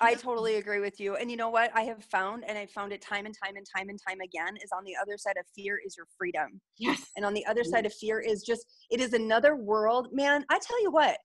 I 0.00 0.14
totally 0.14 0.56
agree 0.56 0.80
with 0.80 0.98
you. 0.98 1.14
And 1.14 1.30
you 1.30 1.36
know 1.36 1.48
what 1.48 1.70
I 1.74 1.82
have 1.82 2.02
found, 2.04 2.44
and 2.48 2.58
I 2.58 2.66
found 2.66 2.92
it 2.92 3.00
time 3.00 3.24
and 3.24 3.34
time 3.40 3.54
and 3.56 3.64
time 3.76 3.88
and 3.88 3.98
time 4.08 4.20
again, 4.20 4.56
is 4.56 4.70
on 4.76 4.82
the 4.82 4.96
other 5.00 5.16
side 5.16 5.36
of 5.38 5.46
fear 5.54 5.80
is 5.84 5.96
your 5.96 6.06
freedom. 6.18 6.60
Yes. 6.76 7.10
And 7.16 7.24
on 7.24 7.34
the 7.34 7.46
other 7.46 7.62
side 7.62 7.86
of 7.86 7.94
fear 7.94 8.18
is 8.18 8.42
just 8.42 8.66
it 8.90 9.00
is 9.00 9.12
another 9.12 9.54
world. 9.54 10.08
Man, 10.12 10.44
I 10.50 10.58
tell 10.58 10.82
you 10.82 10.90
what, 10.90 11.18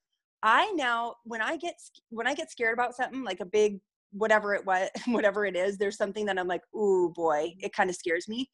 I 0.44 0.70
now 0.72 1.14
when 1.24 1.42
I 1.42 1.56
get 1.56 1.74
when 2.10 2.28
I 2.28 2.34
get 2.34 2.52
scared 2.52 2.74
about 2.74 2.94
something 2.94 3.24
like 3.24 3.40
a 3.40 3.46
big 3.46 3.80
whatever 4.12 4.54
it 4.54 4.64
was, 4.64 4.88
whatever 5.06 5.44
it 5.44 5.56
is, 5.56 5.76
there's 5.76 5.96
something 5.96 6.26
that 6.26 6.38
I'm 6.38 6.48
like, 6.48 6.62
ooh 6.72 7.12
boy, 7.16 7.54
it 7.58 7.72
kind 7.72 7.90
of 7.90 7.96
scares 7.96 8.28
me. 8.28 8.48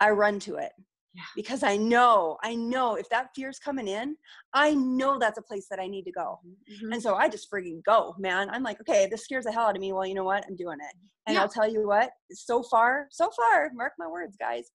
I 0.00 0.10
run 0.10 0.40
to 0.40 0.56
it 0.56 0.72
yeah. 1.14 1.22
because 1.36 1.62
I 1.62 1.76
know, 1.76 2.36
I 2.42 2.54
know 2.54 2.96
if 2.96 3.08
that 3.10 3.28
fear's 3.34 3.58
coming 3.58 3.88
in, 3.88 4.16
I 4.52 4.74
know 4.74 5.18
that's 5.18 5.38
a 5.38 5.42
place 5.42 5.66
that 5.70 5.78
I 5.78 5.86
need 5.86 6.04
to 6.04 6.12
go. 6.12 6.40
Mm-hmm. 6.70 6.92
And 6.92 7.02
so 7.02 7.14
I 7.14 7.28
just 7.28 7.50
freaking 7.50 7.82
go, 7.84 8.14
man. 8.18 8.50
I'm 8.50 8.62
like, 8.62 8.80
okay, 8.80 9.06
this 9.10 9.24
scares 9.24 9.44
the 9.44 9.52
hell 9.52 9.66
out 9.66 9.76
of 9.76 9.80
me. 9.80 9.92
Well, 9.92 10.06
you 10.06 10.14
know 10.14 10.24
what? 10.24 10.44
I'm 10.48 10.56
doing 10.56 10.78
it. 10.80 10.96
And 11.26 11.34
yeah. 11.34 11.42
I'll 11.42 11.48
tell 11.48 11.70
you 11.70 11.86
what, 11.86 12.10
so 12.32 12.62
far, 12.62 13.06
so 13.10 13.30
far, 13.30 13.70
mark 13.74 13.92
my 13.98 14.06
words, 14.06 14.36
guys, 14.36 14.70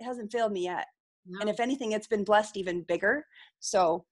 it 0.00 0.04
hasn't 0.04 0.30
failed 0.30 0.52
me 0.52 0.64
yet. 0.64 0.86
No. 1.26 1.40
And 1.40 1.50
if 1.50 1.60
anything, 1.60 1.92
it's 1.92 2.06
been 2.06 2.24
blessed 2.24 2.56
even 2.56 2.82
bigger. 2.82 3.24
So 3.60 4.04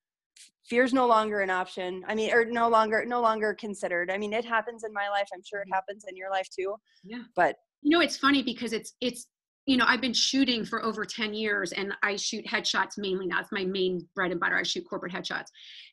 fear's 0.66 0.94
no 0.94 1.06
longer 1.06 1.40
an 1.40 1.50
option. 1.50 2.02
I 2.08 2.14
mean, 2.14 2.32
or 2.32 2.44
no 2.44 2.68
longer, 2.68 3.04
no 3.04 3.20
longer 3.20 3.54
considered. 3.54 4.10
I 4.10 4.16
mean, 4.16 4.32
it 4.32 4.44
happens 4.44 4.84
in 4.84 4.92
my 4.92 5.08
life. 5.10 5.28
I'm 5.34 5.42
sure 5.44 5.60
it 5.60 5.64
mm-hmm. 5.64 5.74
happens 5.74 6.04
in 6.08 6.16
your 6.16 6.30
life 6.30 6.48
too. 6.56 6.76
Yeah. 7.04 7.22
But 7.36 7.56
you 7.82 7.90
know, 7.90 8.00
it's 8.00 8.16
funny 8.16 8.42
because 8.42 8.72
it's, 8.72 8.94
it's, 9.02 9.26
you 9.66 9.76
know, 9.76 9.84
I've 9.86 10.00
been 10.00 10.12
shooting 10.12 10.64
for 10.64 10.84
over 10.84 11.04
10 11.04 11.32
years 11.32 11.72
and 11.72 11.94
I 12.02 12.16
shoot 12.16 12.44
headshots 12.46 12.98
mainly 12.98 13.26
now. 13.26 13.40
It's 13.40 13.52
my 13.52 13.64
main 13.64 14.06
bread 14.14 14.30
and 14.30 14.40
butter. 14.40 14.56
I 14.56 14.62
shoot 14.62 14.84
corporate 14.88 15.12
headshots. 15.12 15.46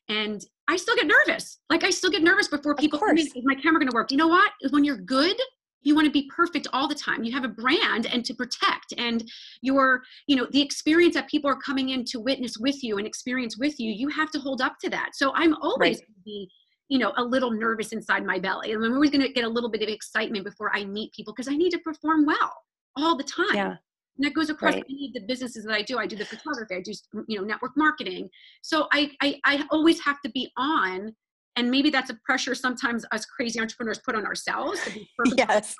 And 0.08 0.44
I 0.68 0.76
still 0.76 0.96
get 0.96 1.06
nervous. 1.06 1.58
Like 1.70 1.84
I 1.84 1.90
still 1.90 2.10
get 2.10 2.22
nervous 2.22 2.48
before 2.48 2.74
people 2.74 2.98
come 2.98 3.10
in. 3.10 3.18
Is 3.18 3.32
my 3.44 3.54
camera 3.54 3.80
gonna 3.80 3.94
work? 3.94 4.10
You 4.10 4.18
know 4.18 4.28
what? 4.28 4.52
When 4.70 4.84
you're 4.84 4.98
good, 4.98 5.36
you 5.82 5.94
want 5.94 6.06
to 6.06 6.12
be 6.12 6.30
perfect 6.34 6.68
all 6.72 6.86
the 6.86 6.94
time. 6.94 7.24
You 7.24 7.32
have 7.32 7.44
a 7.44 7.48
brand 7.48 8.06
and 8.06 8.24
to 8.24 8.34
protect 8.34 8.94
and 8.98 9.28
your, 9.62 10.02
you 10.26 10.36
know, 10.36 10.46
the 10.52 10.60
experience 10.60 11.14
that 11.14 11.28
people 11.28 11.50
are 11.50 11.56
coming 11.56 11.88
in 11.88 12.04
to 12.06 12.20
witness 12.20 12.56
with 12.58 12.84
you 12.84 12.98
and 12.98 13.06
experience 13.06 13.58
with 13.58 13.80
you, 13.80 13.90
you 13.90 14.08
have 14.08 14.30
to 14.30 14.38
hold 14.38 14.60
up 14.60 14.76
to 14.82 14.90
that. 14.90 15.10
So 15.14 15.32
I'm 15.34 15.54
always 15.56 15.98
right. 15.98 16.24
be 16.24 16.48
you 16.88 16.98
know 16.98 17.12
a 17.16 17.24
little 17.24 17.50
nervous 17.50 17.92
inside 17.92 18.26
my 18.26 18.38
belly 18.38 18.72
and 18.72 18.84
i'm 18.84 18.92
always 18.92 19.08
going 19.08 19.22
to 19.22 19.32
get 19.32 19.44
a 19.44 19.48
little 19.48 19.70
bit 19.70 19.82
of 19.82 19.88
excitement 19.88 20.44
before 20.44 20.70
i 20.74 20.84
meet 20.84 21.10
people 21.14 21.32
because 21.32 21.48
i 21.48 21.56
need 21.56 21.70
to 21.70 21.78
perform 21.78 22.26
well 22.26 22.52
all 22.96 23.16
the 23.16 23.24
time. 23.24 23.54
Yeah. 23.54 23.76
And 24.18 24.26
that 24.26 24.34
goes 24.34 24.50
across 24.50 24.74
right. 24.74 24.84
any 24.88 25.06
of 25.06 25.14
the 25.14 25.26
businesses 25.26 25.64
that 25.64 25.74
I 25.74 25.82
do. 25.82 25.98
I 25.98 26.06
do 26.06 26.16
the 26.16 26.26
photography, 26.26 26.74
I 26.74 26.80
do 26.80 26.92
you 27.28 27.38
know 27.38 27.44
network 27.44 27.72
marketing. 27.76 28.28
So 28.60 28.86
I, 28.92 29.10
I 29.22 29.40
I 29.44 29.64
always 29.70 30.00
have 30.00 30.20
to 30.22 30.30
be 30.30 30.50
on, 30.58 31.14
and 31.56 31.70
maybe 31.70 31.90
that's 31.90 32.10
a 32.10 32.18
pressure 32.24 32.54
sometimes 32.54 33.04
us 33.12 33.24
crazy 33.24 33.60
entrepreneurs 33.60 34.00
put 34.04 34.14
on 34.14 34.26
ourselves 34.26 34.84
to 34.84 34.90
be 34.90 35.08
perfect 35.16 35.38
yes. 35.38 35.74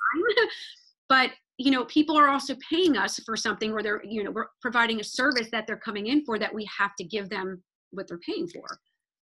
but 1.09 1.31
you 1.57 1.71
know 1.71 1.85
people 1.85 2.17
are 2.17 2.29
also 2.29 2.55
paying 2.69 2.97
us 2.97 3.19
for 3.25 3.35
something 3.35 3.71
where 3.73 3.83
they're 3.83 4.01
you 4.03 4.23
know 4.23 4.31
we're 4.31 4.47
providing 4.61 4.99
a 4.99 5.03
service 5.03 5.49
that 5.51 5.67
they're 5.67 5.77
coming 5.77 6.07
in 6.07 6.23
for 6.25 6.39
that 6.39 6.53
we 6.53 6.67
have 6.77 6.95
to 6.95 7.03
give 7.03 7.29
them 7.29 7.61
what 7.91 8.07
they're 8.07 8.19
paying 8.19 8.47
for 8.47 8.65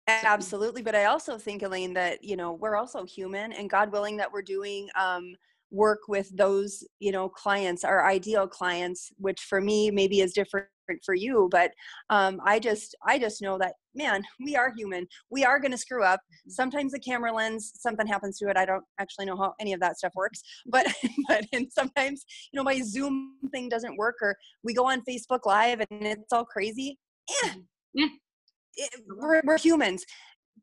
absolutely 0.07 0.83
but 0.83 0.95
i 0.95 1.05
also 1.05 1.39
think 1.39 1.63
elaine 1.63 1.93
that 1.95 2.23
you 2.23 2.37
know 2.37 2.53
we're 2.53 2.77
also 2.77 3.05
human 3.05 3.53
and 3.53 3.71
god 3.71 3.91
willing 3.93 4.17
that 4.17 4.31
we're 4.31 4.43
doing 4.43 4.89
um 4.99 5.35
work 5.71 6.01
with 6.09 6.35
those 6.37 6.85
you 6.99 7.13
know 7.13 7.29
clients 7.29 7.85
our 7.85 8.07
ideal 8.07 8.47
clients 8.47 9.11
which 9.19 9.41
for 9.41 9.61
me 9.61 9.91
maybe 9.91 10.21
is 10.21 10.33
different 10.33 10.67
for 11.05 11.15
you 11.15 11.49
but 11.51 11.71
um, 12.09 12.41
i 12.45 12.59
just 12.59 12.95
i 13.07 13.19
just 13.19 13.43
know 13.43 13.59
that 13.59 13.75
man 13.95 14.23
we 14.45 14.57
are 14.57 14.73
human 14.75 15.07
we 15.31 15.45
are 15.45 15.59
going 15.61 15.71
to 15.71 15.77
screw 15.77 16.03
up 16.03 16.21
mm-hmm. 16.21 16.51
sometimes 16.51 16.93
the 16.93 16.99
camera 16.99 17.33
lens 17.33 17.73
something 17.77 18.07
happens 18.07 18.39
to 18.39 18.49
it 18.49 18.57
i 18.57 18.65
don't 18.65 18.85
actually 18.99 19.27
know 19.27 19.37
how 19.37 19.53
any 19.61 19.75
of 19.75 19.81
that 19.81 19.99
stuff 19.99 20.13
works 20.15 20.41
but 20.67 20.87
but 21.29 21.45
and 21.53 21.71
sometimes 21.71 22.25
you 22.53 22.57
know 22.57 22.65
my 22.65 22.81
zoom 22.81 23.35
thing 23.53 23.69
doesn't 23.69 23.99
work 23.99 24.17
or 24.23 24.35
we 24.65 24.73
go 24.73 24.87
on 24.87 25.03
facebook 25.09 25.45
live 25.45 25.81
and 25.91 26.07
it's 26.07 26.33
all 26.33 26.45
crazy 26.45 26.99
yeah, 27.43 27.51
mm-hmm. 27.51 27.61
yeah. 27.95 28.07
It, 28.81 28.91
we're, 29.09 29.43
we're 29.45 29.59
humans 29.59 30.05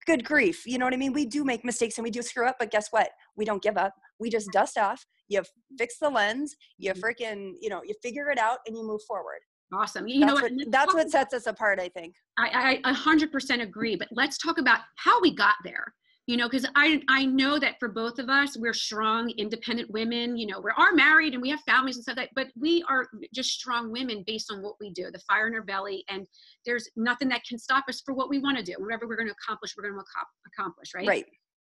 good 0.05 0.23
grief 0.23 0.65
you 0.65 0.77
know 0.77 0.85
what 0.85 0.93
i 0.93 0.97
mean? 0.97 1.13
We 1.13 1.25
do 1.25 1.43
make 1.43 1.65
mistakes 1.65 1.97
and 1.97 2.03
we 2.03 2.11
do 2.11 2.21
screw 2.21 2.47
up 2.47 2.57
but 2.59 2.71
guess 2.71 2.87
what? 2.91 3.09
We 3.35 3.45
don't 3.45 3.61
give 3.61 3.77
up. 3.77 3.93
We 4.19 4.29
just 4.29 4.49
dust 4.51 4.77
off. 4.77 5.05
You 5.27 5.43
fix 5.77 5.97
the 5.99 6.09
lens 6.09 6.55
you 6.77 6.91
mm-hmm. 6.91 7.01
freaking 7.01 7.53
you 7.61 7.69
know 7.69 7.81
you 7.85 7.93
figure 8.01 8.29
it 8.29 8.39
out 8.39 8.59
and 8.67 8.77
you 8.77 8.85
move 8.85 9.01
forward. 9.07 9.39
Awesome. 9.73 10.07
You 10.07 10.21
that's 10.21 10.41
know 10.41 10.41
what, 10.41 10.71
that's 10.71 10.93
what 10.93 11.09
sets 11.09 11.33
us 11.33 11.47
apart 11.47 11.79
i 11.79 11.89
think. 11.89 12.15
I 12.37 12.79
i 12.83 12.93
100% 12.93 13.61
agree 13.61 13.95
but 13.95 14.07
let's 14.11 14.37
talk 14.37 14.57
about 14.57 14.79
how 14.97 15.19
we 15.21 15.33
got 15.33 15.55
there 15.63 15.93
you 16.27 16.37
know 16.37 16.47
because 16.49 16.65
i 16.75 17.01
i 17.09 17.25
know 17.25 17.59
that 17.59 17.75
for 17.79 17.87
both 17.87 18.17
of 18.19 18.29
us 18.29 18.57
we're 18.57 18.73
strong 18.73 19.29
independent 19.37 19.89
women 19.91 20.35
you 20.35 20.47
know 20.47 20.59
we 20.59 20.71
are 20.77 20.91
married 20.93 21.33
and 21.33 21.41
we 21.41 21.49
have 21.49 21.59
families 21.61 21.95
and 21.95 22.03
stuff 22.03 22.17
like 22.17 22.31
but 22.35 22.47
we 22.59 22.83
are 22.89 23.07
just 23.33 23.51
strong 23.51 23.91
women 23.91 24.23
based 24.25 24.51
on 24.51 24.61
what 24.61 24.75
we 24.79 24.89
do 24.91 25.09
the 25.11 25.19
fire 25.19 25.47
in 25.47 25.53
our 25.53 25.63
belly 25.63 26.03
and 26.09 26.25
there's 26.65 26.89
nothing 26.95 27.27
that 27.27 27.43
can 27.47 27.59
stop 27.59 27.85
us 27.87 28.01
for 28.03 28.13
what 28.13 28.29
we 28.29 28.39
want 28.39 28.57
to 28.57 28.63
do 28.63 28.73
whatever 28.79 29.07
we're 29.07 29.15
going 29.15 29.27
to 29.27 29.35
accomplish 29.43 29.75
we're 29.77 29.89
going 29.89 29.99
to 29.99 30.05
accomplish 30.53 30.91
right 30.95 31.07
right 31.07 31.25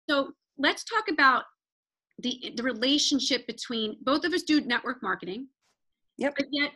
so 0.10 0.32
let's 0.58 0.84
talk 0.84 1.08
about 1.10 1.44
the 2.22 2.54
the 2.56 2.64
relationship 2.64 3.48
between 3.48 3.98
both 4.02 4.26
of 4.26 4.34
us 4.34 4.44
do 4.44 4.62
network 4.62 5.02
marketing. 5.02 5.48
Yep. 6.18 6.34
But 6.38 6.48
yet 6.52 6.72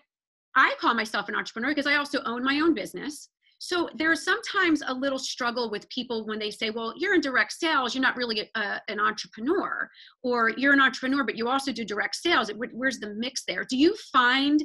I 0.55 0.75
call 0.79 0.93
myself 0.93 1.29
an 1.29 1.35
entrepreneur 1.35 1.71
because 1.71 1.87
I 1.87 1.95
also 1.95 2.21
own 2.25 2.43
my 2.43 2.59
own 2.59 2.73
business. 2.73 3.29
So 3.63 3.87
there's 3.95 4.25
sometimes 4.25 4.83
a 4.85 4.93
little 4.93 5.17
struggle 5.17 5.71
with 5.71 5.87
people 5.87 6.25
when 6.25 6.37
they 6.37 6.51
say, 6.51 6.69
well, 6.69 6.93
you're 6.97 7.15
in 7.15 7.21
direct 7.21 7.53
sales, 7.53 7.95
you're 7.95 8.01
not 8.01 8.17
really 8.17 8.51
a, 8.55 8.81
an 8.89 8.99
entrepreneur, 8.99 9.89
or 10.21 10.49
you're 10.49 10.73
an 10.73 10.81
entrepreneur, 10.81 11.23
but 11.23 11.37
you 11.37 11.47
also 11.47 11.71
do 11.71 11.85
direct 11.85 12.17
sales. 12.17 12.51
Where's 12.73 12.99
the 12.99 13.13
mix 13.13 13.45
there? 13.47 13.63
Do 13.63 13.77
you 13.77 13.95
find 14.11 14.61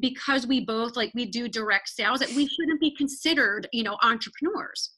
because 0.00 0.44
we 0.44 0.64
both 0.64 0.96
like 0.96 1.12
we 1.14 1.26
do 1.26 1.46
direct 1.46 1.88
sales 1.88 2.18
that 2.18 2.30
we 2.30 2.48
shouldn't 2.48 2.80
be 2.80 2.96
considered, 2.96 3.68
you 3.72 3.84
know, 3.84 3.96
entrepreneurs? 4.02 4.90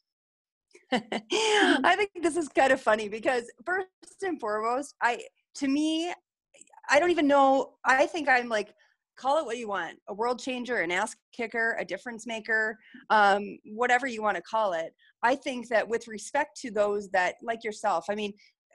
I 0.91 1.97
think 1.99 2.13
this 2.23 2.39
is 2.39 2.49
kind 2.49 2.73
of 2.73 2.81
funny 2.81 3.11
because 3.11 3.45
first 3.67 3.89
and 4.23 4.41
foremost, 4.41 4.95
I 5.03 5.21
to 5.57 5.69
me, 5.69 6.15
I 6.89 6.99
don't 6.99 7.11
even 7.11 7.27
know. 7.27 7.75
I 7.85 8.07
think 8.07 8.27
I'm 8.27 8.49
like, 8.49 8.73
call 9.17 9.39
it 9.39 9.47
what 9.47 9.59
you 9.59 9.69
want, 9.69 9.99
a 10.09 10.15
world 10.15 10.41
changer, 10.41 10.79
an 10.79 10.91
ass 10.91 11.15
kicker, 11.33 11.77
a 11.79 11.85
difference 11.85 12.27
maker, 12.27 12.79
um, 13.11 13.59
whatever 13.65 14.07
you 14.07 14.23
want 14.23 14.37
to 14.37 14.43
call 14.43 14.73
it. 14.73 14.93
I 15.23 15.35
think 15.37 15.69
that 15.69 15.89
with 15.89 16.09
respect 16.09 16.59
to 16.61 16.71
those 16.71 17.09
that 17.11 17.37
like 17.43 17.65
yourself, 17.65 18.07
I 18.11 18.15
mean, 18.15 18.33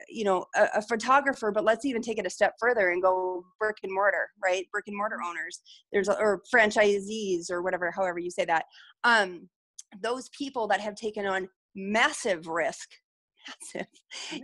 you 0.08 0.24
know, 0.24 0.46
a, 0.56 0.68
a 0.76 0.82
photographer, 0.82 1.50
but 1.52 1.64
let's 1.64 1.84
even 1.84 2.02
take 2.02 2.18
it 2.18 2.26
a 2.26 2.30
step 2.30 2.54
further 2.58 2.90
and 2.90 3.02
go 3.02 3.44
brick 3.58 3.76
and 3.82 3.92
mortar, 3.92 4.28
right? 4.42 4.66
Brick 4.72 4.84
and 4.88 4.96
mortar 4.96 5.18
owners, 5.24 5.60
there's 5.92 6.08
or 6.08 6.42
franchisees 6.52 7.50
or 7.50 7.62
whatever, 7.62 7.90
however 7.90 8.18
you 8.18 8.30
say 8.30 8.44
that. 8.46 8.64
Um, 9.04 9.48
those 10.02 10.28
people 10.30 10.68
that 10.68 10.80
have 10.80 10.94
taken 10.94 11.26
on 11.26 11.48
massive 11.74 12.46
risk 12.46 12.88
massive 13.48 13.86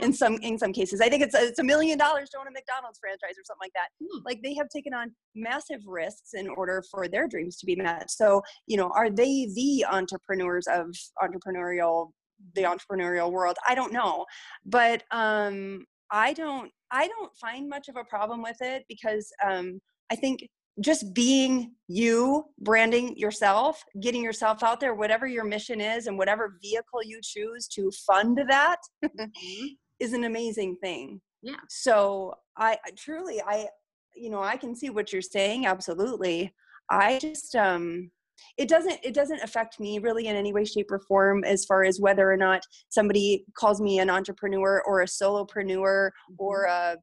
in 0.01 0.13
some 0.13 0.37
in 0.37 0.59
some 0.59 0.73
cases. 0.73 1.01
I 1.01 1.09
think 1.09 1.23
it's 1.23 1.35
a, 1.35 1.47
it's 1.47 1.59
a 1.59 1.65
million 1.65 1.99
dollars 1.99 2.31
to 2.31 2.39
own 2.39 2.47
a 2.49 2.51
mcdonald's 2.51 2.99
franchise 2.99 3.37
or 3.39 3.45
something 3.45 3.61
like 3.61 3.73
that. 3.75 3.89
Mm. 4.03 4.23
like 4.25 4.43
they 4.43 4.55
have 4.55 4.69
taken 4.69 4.95
on 4.95 5.13
massive 5.35 5.81
risks 5.87 6.35
in 6.35 6.49
order 6.49 6.83
for 6.91 7.09
their 7.09 7.29
dreams 7.29 7.57
to 7.59 7.67
be 7.67 7.77
met. 7.77 8.11
So 8.11 8.43
you 8.67 8.77
know 8.77 8.91
are 8.95 9.11
they 9.11 9.49
the 9.55 9.85
entrepreneurs 9.91 10.67
of 10.67 10.95
entrepreneurial 11.23 12.11
the 12.55 12.63
entrepreneurial 12.63 13.31
world? 13.31 13.57
I 13.69 13.75
don't 13.75 13.93
know. 13.93 14.27
But 14.65 15.05
um 15.11 15.85
i 16.11 16.33
don't 16.33 16.71
i 16.91 17.09
don't 17.09 17.37
find 17.37 17.69
much 17.69 17.89
of 17.89 17.97
a 17.97 18.05
problem 18.05 18.43
with 18.43 18.57
it 18.61 18.85
because 18.89 19.29
um 19.45 19.81
i 20.11 20.15
think 20.15 20.49
just 20.81 21.15
being 21.15 21.73
you, 21.89 22.45
branding 22.59 23.17
yourself, 23.17 23.83
getting 24.01 24.23
yourself 24.23 24.63
out 24.63 24.81
there, 24.81 24.95
whatever 24.95 25.27
your 25.27 25.45
mission 25.45 25.81
is, 25.81 26.07
and 26.07 26.19
whatever 26.19 26.59
vehicle 26.63 27.03
you 27.03 27.21
choose 27.23 27.67
to 27.69 27.91
fund 28.07 28.39
that 28.49 28.77
mm-hmm. 29.05 29.67
is 30.01 30.13
an 30.13 30.25
amazing 30.25 30.77
thing. 30.83 31.21
Yeah. 31.43 31.57
So 31.69 32.35
I 32.57 32.79
truly, 32.97 33.41
I, 33.41 33.69
you 34.15 34.31
know, 34.31 34.43
I 34.43 34.57
can 34.57 34.75
see 34.75 34.91
what 34.91 35.13
you're 35.13 35.23
saying. 35.23 35.67
Absolutely. 35.67 36.53
I 36.91 37.19
just, 37.21 37.55
um, 37.55 38.11
it 38.59 38.69
doesn't 38.69 38.99
it 39.03 39.15
doesn't 39.15 39.43
affect 39.43 39.81
me 39.81 39.99
really 39.99 40.27
in 40.27 40.37
any 40.37 40.53
way 40.53 40.65
shape 40.65 40.91
or 40.91 40.99
form 41.01 41.43
as 41.45 41.65
far 41.65 41.85
as 41.85 42.01
whether 42.01 42.31
or 42.31 42.37
not 42.37 42.63
somebody 42.91 43.45
calls 43.57 43.81
me 43.81 43.99
an 43.99 44.11
entrepreneur 44.11 44.83
or 44.87 45.01
a 45.01 45.07
solopreneur 45.07 46.11
or 46.39 46.67
mm-hmm. 46.67 46.97
a 46.99 47.01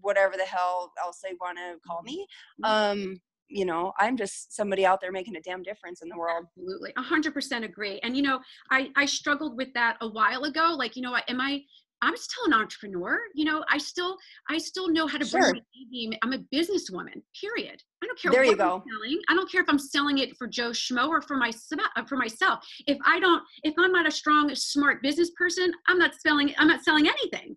whatever 0.00 0.36
the 0.36 0.44
hell 0.44 0.92
else 1.02 1.20
they 1.22 1.34
want 1.40 1.58
to 1.58 1.78
call 1.86 2.02
me. 2.02 2.26
Mm-hmm. 2.64 3.10
Um, 3.10 3.20
you 3.48 3.64
know, 3.64 3.92
I'm 3.98 4.16
just 4.16 4.54
somebody 4.54 4.84
out 4.84 5.00
there 5.00 5.12
making 5.12 5.36
a 5.36 5.40
damn 5.40 5.62
difference 5.62 6.02
in 6.02 6.08
the 6.08 6.16
world. 6.16 6.46
Absolutely. 6.48 6.92
A 6.96 7.02
hundred 7.02 7.32
percent 7.32 7.64
agree. 7.64 8.00
And, 8.02 8.16
you 8.16 8.22
know, 8.22 8.40
I, 8.70 8.90
I 8.96 9.06
struggled 9.06 9.56
with 9.56 9.72
that 9.74 9.96
a 10.00 10.08
while 10.08 10.44
ago. 10.44 10.74
Like, 10.76 10.96
you 10.96 11.02
know, 11.02 11.16
am 11.28 11.40
I, 11.40 11.62
I'm 12.02 12.16
still 12.16 12.44
an 12.46 12.52
entrepreneur. 12.52 13.18
You 13.34 13.46
know, 13.46 13.64
I 13.70 13.78
still, 13.78 14.16
I 14.50 14.58
still 14.58 14.88
know 14.88 15.06
how 15.06 15.18
to 15.18 15.24
sure. 15.24 15.40
bring 15.40 15.62
my 16.10 16.16
I'm 16.22 16.32
a 16.34 16.38
businesswoman, 16.54 17.22
period. 17.40 17.82
I 18.02 18.06
don't 18.06 18.20
care 18.20 18.32
there 18.32 18.42
what 18.42 18.50
you 18.50 18.56
go. 18.56 18.74
I'm 18.74 18.82
selling. 18.92 19.20
I 19.28 19.34
don't 19.34 19.50
care 19.50 19.62
if 19.62 19.68
I'm 19.68 19.78
selling 19.78 20.18
it 20.18 20.36
for 20.36 20.46
Joe 20.46 20.70
Schmo 20.70 21.08
or 21.08 21.22
for 21.22 21.36
myself, 21.36 21.80
uh, 21.96 22.04
for 22.04 22.16
myself. 22.16 22.66
If 22.86 22.98
I 23.06 23.18
don't, 23.18 23.42
if 23.62 23.74
I'm 23.78 23.92
not 23.92 24.06
a 24.06 24.10
strong, 24.10 24.54
smart 24.54 25.02
business 25.02 25.30
person, 25.30 25.72
I'm 25.86 25.98
not 25.98 26.12
selling, 26.20 26.52
I'm 26.58 26.68
not 26.68 26.84
selling 26.84 27.08
anything. 27.08 27.56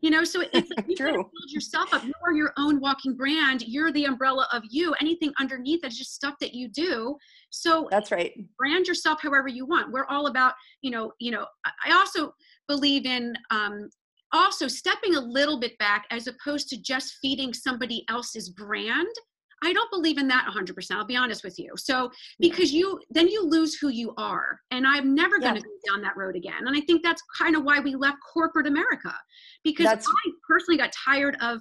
You 0.00 0.10
know, 0.10 0.22
so 0.24 0.42
it's 0.52 0.70
like 0.76 0.86
you 0.88 0.96
True. 0.96 1.12
build 1.12 1.50
yourself 1.50 1.92
up. 1.92 2.04
You 2.04 2.12
are 2.24 2.32
your 2.32 2.52
own 2.56 2.80
walking 2.80 3.16
brand. 3.16 3.62
You're 3.66 3.92
the 3.92 4.04
umbrella 4.04 4.46
of 4.52 4.62
you. 4.70 4.94
Anything 5.00 5.32
underneath 5.40 5.82
that's 5.82 5.98
just 5.98 6.14
stuff 6.14 6.34
that 6.40 6.54
you 6.54 6.68
do. 6.68 7.16
So 7.50 7.88
that's 7.90 8.10
right. 8.10 8.32
Brand 8.56 8.86
yourself 8.86 9.20
however 9.22 9.48
you 9.48 9.66
want. 9.66 9.92
We're 9.92 10.06
all 10.06 10.26
about, 10.26 10.54
you 10.82 10.90
know, 10.90 11.12
you 11.18 11.32
know. 11.32 11.46
I 11.84 11.92
also 11.92 12.32
believe 12.68 13.06
in 13.06 13.34
um, 13.50 13.88
also 14.32 14.68
stepping 14.68 15.16
a 15.16 15.20
little 15.20 15.58
bit 15.58 15.76
back 15.78 16.06
as 16.10 16.26
opposed 16.26 16.68
to 16.68 16.80
just 16.80 17.16
feeding 17.20 17.52
somebody 17.52 18.04
else's 18.08 18.50
brand 18.50 19.08
I 19.62 19.72
don't 19.72 19.90
believe 19.90 20.18
in 20.18 20.28
that 20.28 20.46
100%. 20.48 20.90
I'll 20.92 21.04
be 21.04 21.16
honest 21.16 21.42
with 21.42 21.58
you. 21.58 21.72
So, 21.76 22.10
because 22.38 22.72
you, 22.72 23.00
then 23.10 23.28
you 23.28 23.44
lose 23.44 23.74
who 23.74 23.88
you 23.88 24.14
are. 24.16 24.60
And 24.70 24.86
I'm 24.86 25.14
never 25.14 25.38
going 25.38 25.56
to 25.56 25.60
go 25.60 25.92
down 25.92 26.02
that 26.02 26.16
road 26.16 26.36
again. 26.36 26.66
And 26.66 26.76
I 26.76 26.80
think 26.82 27.02
that's 27.02 27.22
kind 27.36 27.56
of 27.56 27.64
why 27.64 27.80
we 27.80 27.94
left 27.94 28.18
corporate 28.32 28.66
America 28.66 29.12
because 29.64 29.86
that's, 29.86 30.06
I 30.06 30.30
personally 30.48 30.78
got 30.78 30.92
tired 30.92 31.36
of 31.40 31.60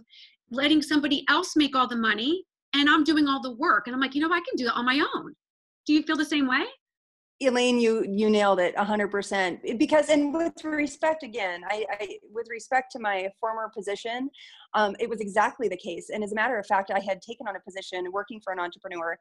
letting 0.52 0.82
somebody 0.82 1.26
else 1.30 1.56
make 1.56 1.76
all 1.76 1.88
the 1.88 1.96
money 1.96 2.44
and 2.74 2.90
I'm 2.90 3.04
doing 3.04 3.28
all 3.28 3.42
the 3.42 3.56
work. 3.56 3.88
And 3.88 3.96
I'm 3.96 4.02
like, 4.02 4.16
you 4.16 4.22
know, 4.22 4.34
I 4.34 4.40
can 4.40 4.56
do 4.56 4.66
that 4.66 4.76
on 4.76 4.86
my 4.86 5.04
own. 5.16 5.34
Do 5.86 5.94
you 5.94 6.04
feel 6.04 6.18
the 6.18 6.26
same 6.26 6.48
way? 6.48 6.66
Elaine, 7.40 7.80
you 7.80 8.04
you 8.10 8.32
nailed 8.32 8.60
it 8.60 8.76
hundred 8.76 9.10
percent. 9.10 9.60
Because 9.78 10.10
and 10.10 10.34
with 10.34 10.64
respect 10.64 11.22
again, 11.22 11.62
I, 11.70 11.86
I, 12.00 12.18
with 12.32 12.48
respect 12.50 12.92
to 12.94 13.00
my 13.00 13.30
former 13.40 13.70
position, 13.76 14.30
um, 14.74 14.96
it 15.00 15.08
was 15.08 15.20
exactly 15.20 15.68
the 15.68 15.78
case. 15.78 16.10
And 16.10 16.24
as 16.24 16.32
a 16.32 16.36
matter 16.36 16.58
of 16.58 16.66
fact, 16.66 16.90
I 16.90 17.00
had 17.00 17.22
taken 17.22 17.48
on 17.48 17.56
a 17.56 17.60
position 17.60 18.12
working 18.12 18.42
for 18.44 18.54
an 18.54 18.60
entrepreneur, 18.60 19.18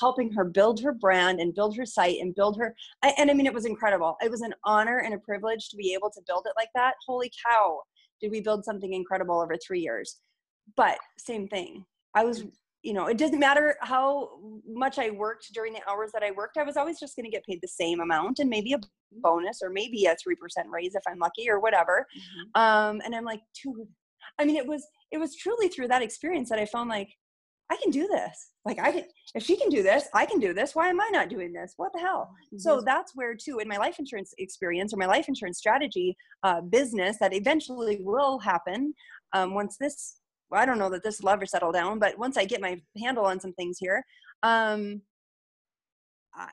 helping 0.00 0.32
her 0.32 0.44
build 0.44 0.82
her 0.82 0.92
brand 0.92 1.38
and 1.38 1.54
build 1.54 1.76
her 1.76 1.86
site 1.86 2.18
and 2.20 2.34
build 2.34 2.58
her. 2.58 2.74
I, 3.04 3.14
and 3.18 3.30
I 3.30 3.34
mean, 3.34 3.46
it 3.46 3.54
was 3.54 3.66
incredible. 3.66 4.16
It 4.20 4.32
was 4.32 4.40
an 4.40 4.54
honor 4.64 4.98
and 4.98 5.14
a 5.14 5.18
privilege 5.18 5.68
to 5.68 5.76
be 5.76 5.94
able 5.94 6.10
to 6.10 6.22
build 6.26 6.46
it 6.46 6.54
like 6.56 6.70
that. 6.74 6.94
Holy 7.06 7.30
cow! 7.46 7.80
Did 8.20 8.32
we 8.32 8.40
build 8.40 8.64
something 8.64 8.92
incredible 8.92 9.40
over 9.40 9.54
three 9.56 9.80
years? 9.80 10.18
But 10.76 10.98
same 11.18 11.46
thing. 11.46 11.84
I 12.16 12.24
was 12.24 12.44
you 12.84 12.92
know, 12.92 13.06
it 13.06 13.16
doesn't 13.16 13.40
matter 13.40 13.76
how 13.80 14.28
much 14.66 14.98
I 14.98 15.08
worked 15.08 15.52
during 15.54 15.72
the 15.72 15.80
hours 15.90 16.10
that 16.12 16.22
I 16.22 16.32
worked, 16.32 16.58
I 16.58 16.64
was 16.64 16.76
always 16.76 17.00
just 17.00 17.16
going 17.16 17.24
to 17.24 17.30
get 17.30 17.44
paid 17.44 17.60
the 17.62 17.68
same 17.68 18.00
amount 18.00 18.40
and 18.40 18.50
maybe 18.50 18.74
a 18.74 18.80
bonus 19.22 19.60
or 19.62 19.70
maybe 19.70 20.04
a 20.04 20.10
3% 20.10 20.16
raise 20.70 20.94
if 20.94 21.02
I'm 21.08 21.18
lucky 21.18 21.48
or 21.48 21.60
whatever. 21.60 22.06
Mm-hmm. 22.14 22.60
Um, 22.60 23.00
and 23.02 23.14
I'm 23.14 23.24
like, 23.24 23.40
dude, 23.62 23.88
I 24.38 24.44
mean, 24.44 24.56
it 24.56 24.66
was, 24.66 24.86
it 25.10 25.16
was 25.16 25.34
truly 25.34 25.68
through 25.68 25.88
that 25.88 26.02
experience 26.02 26.50
that 26.50 26.58
I 26.58 26.66
found 26.66 26.90
like, 26.90 27.08
I 27.70 27.76
can 27.82 27.90
do 27.90 28.06
this. 28.06 28.50
Like 28.66 28.78
I 28.78 28.92
can, 28.92 29.04
if 29.34 29.42
she 29.42 29.56
can 29.56 29.70
do 29.70 29.82
this, 29.82 30.06
I 30.12 30.26
can 30.26 30.38
do 30.38 30.52
this. 30.52 30.74
Why 30.74 30.88
am 30.88 31.00
I 31.00 31.08
not 31.10 31.30
doing 31.30 31.54
this? 31.54 31.72
What 31.78 31.94
the 31.94 32.00
hell? 32.00 32.28
Mm-hmm. 32.48 32.58
So 32.58 32.82
that's 32.84 33.12
where 33.14 33.34
too, 33.34 33.60
in 33.60 33.68
my 33.68 33.78
life 33.78 33.98
insurance 33.98 34.34
experience 34.36 34.92
or 34.92 34.98
my 34.98 35.06
life 35.06 35.28
insurance 35.28 35.56
strategy 35.56 36.14
uh, 36.42 36.60
business 36.60 37.16
that 37.20 37.32
eventually 37.32 38.00
will 38.02 38.38
happen 38.40 38.92
um, 39.32 39.54
once 39.54 39.78
this 39.80 40.20
well, 40.50 40.60
I 40.60 40.66
don't 40.66 40.78
know 40.78 40.90
that 40.90 41.02
this 41.02 41.20
will 41.20 41.30
ever 41.30 41.46
settle 41.46 41.72
down, 41.72 41.98
but 41.98 42.18
once 42.18 42.36
I 42.36 42.44
get 42.44 42.60
my 42.60 42.80
handle 43.00 43.24
on 43.24 43.40
some 43.40 43.52
things 43.54 43.78
here, 43.78 44.04
um, 44.42 45.00
I, 46.34 46.48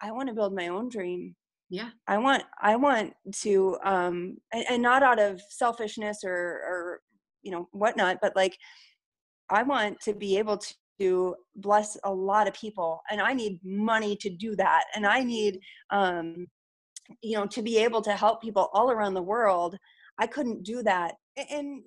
I 0.00 0.12
want 0.12 0.28
to 0.28 0.34
build 0.34 0.54
my 0.54 0.68
own 0.68 0.88
dream. 0.88 1.34
Yeah. 1.68 1.90
I 2.06 2.18
want, 2.18 2.42
I 2.60 2.76
want 2.76 3.12
to, 3.42 3.78
um, 3.84 4.36
and, 4.52 4.64
and 4.68 4.82
not 4.82 5.02
out 5.02 5.20
of 5.20 5.40
selfishness 5.48 6.18
or, 6.24 6.32
or, 6.32 7.00
you 7.42 7.52
know, 7.52 7.68
whatnot, 7.72 8.18
but 8.20 8.34
like, 8.34 8.56
I 9.48 9.62
want 9.62 10.00
to 10.02 10.14
be 10.14 10.36
able 10.38 10.60
to 11.00 11.34
bless 11.56 11.96
a 12.04 12.12
lot 12.12 12.46
of 12.46 12.54
people 12.54 13.00
and 13.10 13.20
I 13.20 13.32
need 13.32 13.58
money 13.64 14.16
to 14.16 14.30
do 14.30 14.54
that. 14.56 14.84
And 14.94 15.06
I 15.06 15.22
need, 15.22 15.60
um, 15.90 16.46
you 17.22 17.36
know, 17.38 17.46
to 17.46 17.62
be 17.62 17.78
able 17.78 18.02
to 18.02 18.12
help 18.12 18.42
people 18.42 18.68
all 18.72 18.90
around 18.90 19.14
the 19.14 19.22
world. 19.22 19.76
I 20.18 20.26
couldn't 20.26 20.62
do 20.62 20.82
that 20.82 21.14
and 21.50 21.82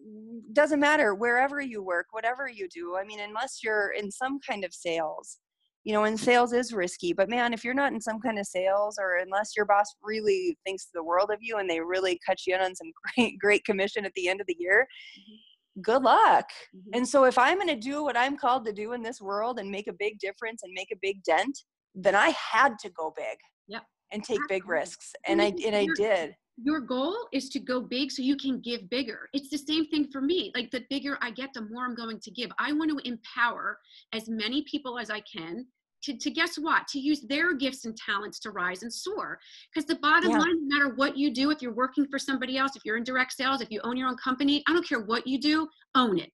doesn't 0.53 0.79
matter 0.79 1.13
wherever 1.15 1.61
you 1.61 1.83
work 1.83 2.07
whatever 2.11 2.47
you 2.47 2.67
do 2.69 2.95
i 2.95 3.03
mean 3.03 3.19
unless 3.19 3.59
you're 3.63 3.91
in 3.91 4.09
some 4.09 4.39
kind 4.47 4.63
of 4.63 4.73
sales 4.73 5.39
you 5.83 5.93
know 5.93 6.05
and 6.05 6.19
sales 6.19 6.53
is 6.53 6.73
risky 6.73 7.13
but 7.13 7.29
man 7.29 7.53
if 7.53 7.63
you're 7.63 7.73
not 7.73 7.93
in 7.93 8.01
some 8.01 8.19
kind 8.19 8.39
of 8.39 8.45
sales 8.45 8.97
or 8.99 9.17
unless 9.17 9.55
your 9.55 9.65
boss 9.65 9.93
really 10.01 10.57
thinks 10.65 10.87
the 10.93 11.03
world 11.03 11.29
of 11.31 11.39
you 11.41 11.57
and 11.57 11.69
they 11.69 11.79
really 11.79 12.19
cut 12.25 12.37
you 12.45 12.55
in 12.55 12.61
on 12.61 12.75
some 12.75 12.91
great 13.15 13.39
great 13.39 13.65
commission 13.65 14.05
at 14.05 14.13
the 14.15 14.29
end 14.29 14.39
of 14.39 14.47
the 14.47 14.55
year 14.57 14.87
mm-hmm. 15.19 15.81
good 15.81 16.01
luck 16.01 16.45
mm-hmm. 16.75 16.97
and 16.97 17.07
so 17.07 17.25
if 17.25 17.37
i'm 17.37 17.57
going 17.57 17.67
to 17.67 17.75
do 17.75 18.03
what 18.03 18.17
i'm 18.17 18.37
called 18.37 18.65
to 18.65 18.73
do 18.73 18.93
in 18.93 19.03
this 19.03 19.21
world 19.21 19.59
and 19.59 19.69
make 19.69 19.87
a 19.87 19.93
big 19.93 20.17
difference 20.19 20.63
and 20.63 20.71
make 20.73 20.89
a 20.91 20.99
big 21.01 21.21
dent 21.23 21.57
then 21.95 22.15
i 22.15 22.33
had 22.51 22.79
to 22.79 22.89
go 22.91 23.13
big 23.15 23.37
yep. 23.67 23.83
and 24.11 24.23
take 24.23 24.39
big 24.47 24.67
risks 24.67 25.13
and 25.27 25.41
i 25.41 25.53
and 25.65 25.75
i 25.75 25.87
did 25.95 26.33
your 26.57 26.79
goal 26.79 27.15
is 27.31 27.49
to 27.49 27.59
go 27.59 27.81
big 27.81 28.11
so 28.11 28.21
you 28.21 28.35
can 28.35 28.59
give 28.61 28.89
bigger. 28.89 29.29
It's 29.33 29.49
the 29.49 29.57
same 29.57 29.87
thing 29.87 30.07
for 30.11 30.21
me. 30.21 30.51
Like 30.55 30.71
the 30.71 30.85
bigger 30.89 31.17
I 31.21 31.31
get, 31.31 31.53
the 31.53 31.61
more 31.61 31.83
I'm 31.83 31.95
going 31.95 32.19
to 32.19 32.31
give. 32.31 32.51
I 32.59 32.71
want 32.73 32.91
to 32.91 33.07
empower 33.07 33.79
as 34.13 34.29
many 34.29 34.63
people 34.63 34.99
as 34.99 35.09
I 35.09 35.21
can 35.21 35.65
to, 36.03 36.17
to 36.17 36.29
guess 36.29 36.57
what? 36.57 36.87
To 36.89 36.99
use 36.99 37.21
their 37.21 37.53
gifts 37.53 37.85
and 37.85 37.97
talents 37.97 38.39
to 38.41 38.51
rise 38.51 38.83
and 38.83 38.93
soar. 38.93 39.39
Because 39.73 39.87
the 39.87 39.95
bottom 39.95 40.31
yeah. 40.31 40.39
line, 40.39 40.67
no 40.67 40.77
matter 40.77 40.95
what 40.95 41.17
you 41.17 41.33
do, 41.33 41.49
if 41.49 41.61
you're 41.61 41.73
working 41.73 42.05
for 42.07 42.19
somebody 42.19 42.57
else, 42.57 42.75
if 42.75 42.85
you're 42.85 42.97
in 42.97 43.03
direct 43.03 43.33
sales, 43.33 43.61
if 43.61 43.71
you 43.71 43.79
own 43.83 43.97
your 43.97 44.09
own 44.09 44.17
company, 44.17 44.63
I 44.67 44.73
don't 44.73 44.87
care 44.87 45.01
what 45.01 45.25
you 45.25 45.39
do, 45.39 45.67
own 45.95 46.19
it. 46.19 46.29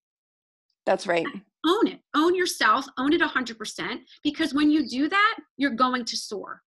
That's 0.86 1.08
right. 1.08 1.26
Own 1.66 1.88
it. 1.88 2.00
Own 2.16 2.36
yourself. 2.36 2.86
Own 2.98 3.14
it 3.14 3.22
100%. 3.22 4.00
Because 4.24 4.54
when 4.54 4.72
you 4.72 4.88
do 4.90 5.08
that, 5.08 5.38
you're 5.58 5.76
going 5.76 6.04
to 6.06 6.18
soar 6.18 6.62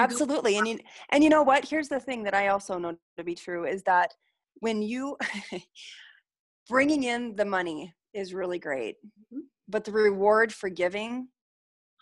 absolutely 0.00 0.56
and 0.58 0.66
you 0.66 0.78
and 1.10 1.22
you 1.22 1.30
know 1.30 1.42
what? 1.42 1.64
Here's 1.64 1.88
the 1.88 2.00
thing 2.00 2.22
that 2.24 2.34
i 2.34 2.48
also 2.48 2.78
know 2.78 2.94
to 3.16 3.24
be 3.24 3.34
true 3.34 3.64
is 3.66 3.82
that 3.84 4.12
when 4.60 4.82
you 4.82 5.16
bringing 6.68 7.04
in 7.04 7.34
the 7.36 7.44
money 7.44 7.92
is 8.14 8.34
really 8.34 8.58
great 8.58 8.96
mm-hmm. 9.04 9.40
but 9.68 9.84
the 9.84 9.92
reward 9.92 10.52
for 10.52 10.68
giving 10.68 11.28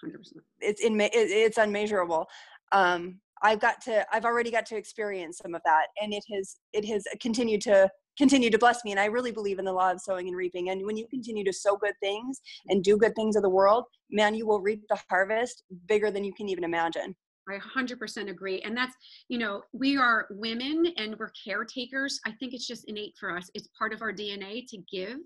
100% 0.05 0.15
it's 0.61 0.83
in 0.83 0.99
it's 1.01 1.59
unmeasurable. 1.59 2.27
Um 2.73 3.21
i've 3.43 3.61
got 3.61 3.81
to 3.81 4.05
i've 4.15 4.25
already 4.25 4.51
got 4.51 4.67
to 4.67 4.77
experience 4.77 5.39
some 5.39 5.55
of 5.55 5.63
that 5.65 5.87
and 6.03 6.13
it 6.13 6.25
has 6.33 6.57
it 6.73 6.85
has 6.85 7.05
continued 7.21 7.61
to 7.61 7.89
continue 8.17 8.51
to 8.51 8.59
bless 8.59 8.85
me 8.85 8.91
and 8.91 8.99
i 8.99 9.05
really 9.05 9.31
believe 9.31 9.61
in 9.61 9.65
the 9.65 9.73
law 9.73 9.93
of 9.93 10.01
sowing 10.01 10.27
and 10.27 10.37
reaping 10.37 10.71
and 10.71 10.85
when 10.85 10.97
you 10.97 11.07
continue 11.09 11.45
to 11.45 11.53
sow 11.53 11.77
good 11.77 11.95
things 12.01 12.41
and 12.69 12.83
do 12.83 12.97
good 12.97 13.15
things 13.15 13.37
of 13.37 13.43
the 13.43 13.49
world 13.49 13.85
man 14.11 14.35
you 14.35 14.45
will 14.45 14.61
reap 14.61 14.83
the 14.89 14.99
harvest 15.09 15.63
bigger 15.87 16.11
than 16.11 16.25
you 16.25 16.33
can 16.33 16.49
even 16.49 16.65
imagine 16.65 17.15
I 17.51 17.59
100% 17.59 18.31
agree. 18.31 18.61
And 18.63 18.77
that's, 18.77 18.95
you 19.29 19.39
know, 19.39 19.63
we 19.73 19.97
are 19.97 20.27
women 20.31 20.93
and 20.97 21.17
we're 21.19 21.33
caretakers. 21.45 22.21
I 22.27 22.33
think 22.33 22.55
it's 22.55 22.67
just 22.67 22.89
innate 22.89 23.15
for 23.19 23.37
us. 23.37 23.51
It's 23.55 23.69
part 23.79 23.93
of 23.93 24.03
our 24.03 24.13
DNA 24.13 24.67
to 24.69 24.79
give 24.91 25.19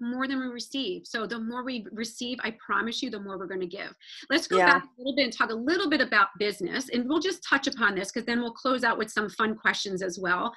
more 0.00 0.28
than 0.28 0.38
we 0.38 0.46
receive. 0.46 1.02
So 1.06 1.26
the 1.26 1.38
more 1.38 1.64
we 1.64 1.86
receive, 1.90 2.38
I 2.42 2.56
promise 2.64 3.02
you, 3.02 3.10
the 3.10 3.20
more 3.20 3.38
we're 3.38 3.46
going 3.46 3.60
to 3.60 3.66
give. 3.66 3.94
Let's 4.30 4.46
go 4.46 4.58
yeah. 4.58 4.74
back 4.74 4.84
a 4.84 4.98
little 4.98 5.16
bit 5.16 5.24
and 5.24 5.32
talk 5.32 5.50
a 5.50 5.54
little 5.54 5.90
bit 5.90 6.00
about 6.00 6.28
business. 6.38 6.88
And 6.90 7.08
we'll 7.08 7.20
just 7.20 7.42
touch 7.42 7.66
upon 7.66 7.94
this 7.94 8.12
because 8.12 8.26
then 8.26 8.40
we'll 8.40 8.52
close 8.52 8.84
out 8.84 8.98
with 8.98 9.10
some 9.10 9.28
fun 9.30 9.56
questions 9.56 10.02
as 10.02 10.18
well. 10.18 10.54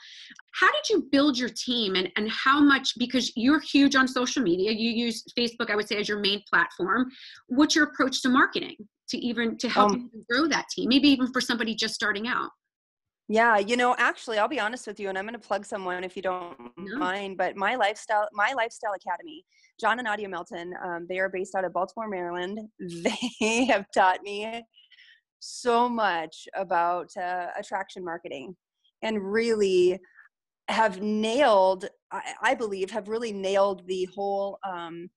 How 0.53 0.71
did 0.71 0.89
you 0.89 1.07
build 1.11 1.37
your 1.37 1.49
team 1.49 1.95
and, 1.95 2.09
and 2.17 2.29
how 2.29 2.59
much, 2.59 2.93
because 2.97 3.31
you're 3.35 3.59
huge 3.59 3.95
on 3.95 4.07
social 4.07 4.43
media, 4.43 4.71
you 4.71 4.91
use 4.91 5.23
Facebook, 5.37 5.69
I 5.69 5.75
would 5.75 5.87
say, 5.87 5.97
as 5.97 6.07
your 6.07 6.19
main 6.19 6.43
platform. 6.49 7.09
What's 7.47 7.75
your 7.75 7.85
approach 7.85 8.21
to 8.21 8.29
marketing? 8.29 8.75
To 9.11 9.17
even 9.17 9.57
to 9.57 9.69
help 9.69 9.91
um, 9.91 10.09
grow 10.29 10.47
that 10.47 10.65
team 10.69 10.89
maybe 10.89 11.09
even 11.09 11.31
for 11.31 11.41
somebody 11.41 11.75
just 11.75 11.93
starting 11.93 12.27
out 12.27 12.49
yeah 13.27 13.57
you 13.57 13.77
know 13.77 13.95
actually 13.99 14.37
i'll 14.37 14.47
be 14.47 14.59
honest 14.59 14.87
with 14.87 14.99
you 14.99 15.09
and 15.09 15.17
i'm 15.17 15.25
going 15.25 15.39
to 15.39 15.47
plug 15.47 15.65
someone 15.65 16.03
if 16.03 16.15
you 16.15 16.21
don't 16.21 16.57
no. 16.77 16.97
mind 16.97 17.37
but 17.37 17.55
my 17.55 17.75
lifestyle 17.75 18.27
my 18.33 18.53
lifestyle 18.53 18.93
academy 18.93 19.45
john 19.79 19.99
and 19.99 20.05
nadia 20.05 20.27
melton 20.27 20.73
um, 20.83 21.05
they 21.07 21.19
are 21.19 21.29
based 21.29 21.53
out 21.55 21.65
of 21.65 21.73
baltimore 21.73 22.09
maryland 22.09 22.59
they 23.03 23.65
have 23.65 23.85
taught 23.93 24.21
me 24.23 24.63
so 25.39 25.89
much 25.89 26.47
about 26.55 27.09
uh, 27.17 27.47
attraction 27.57 28.03
marketing 28.05 28.55
and 29.01 29.19
really 29.21 29.99
have 30.67 31.01
nailed 31.01 31.85
I, 32.11 32.33
I, 32.43 32.55
believe 32.55 32.91
have 32.91 33.07
really 33.09 33.33
nailed 33.33 33.85
the 33.87 34.07
whole 34.13 34.59
um, 34.67 35.09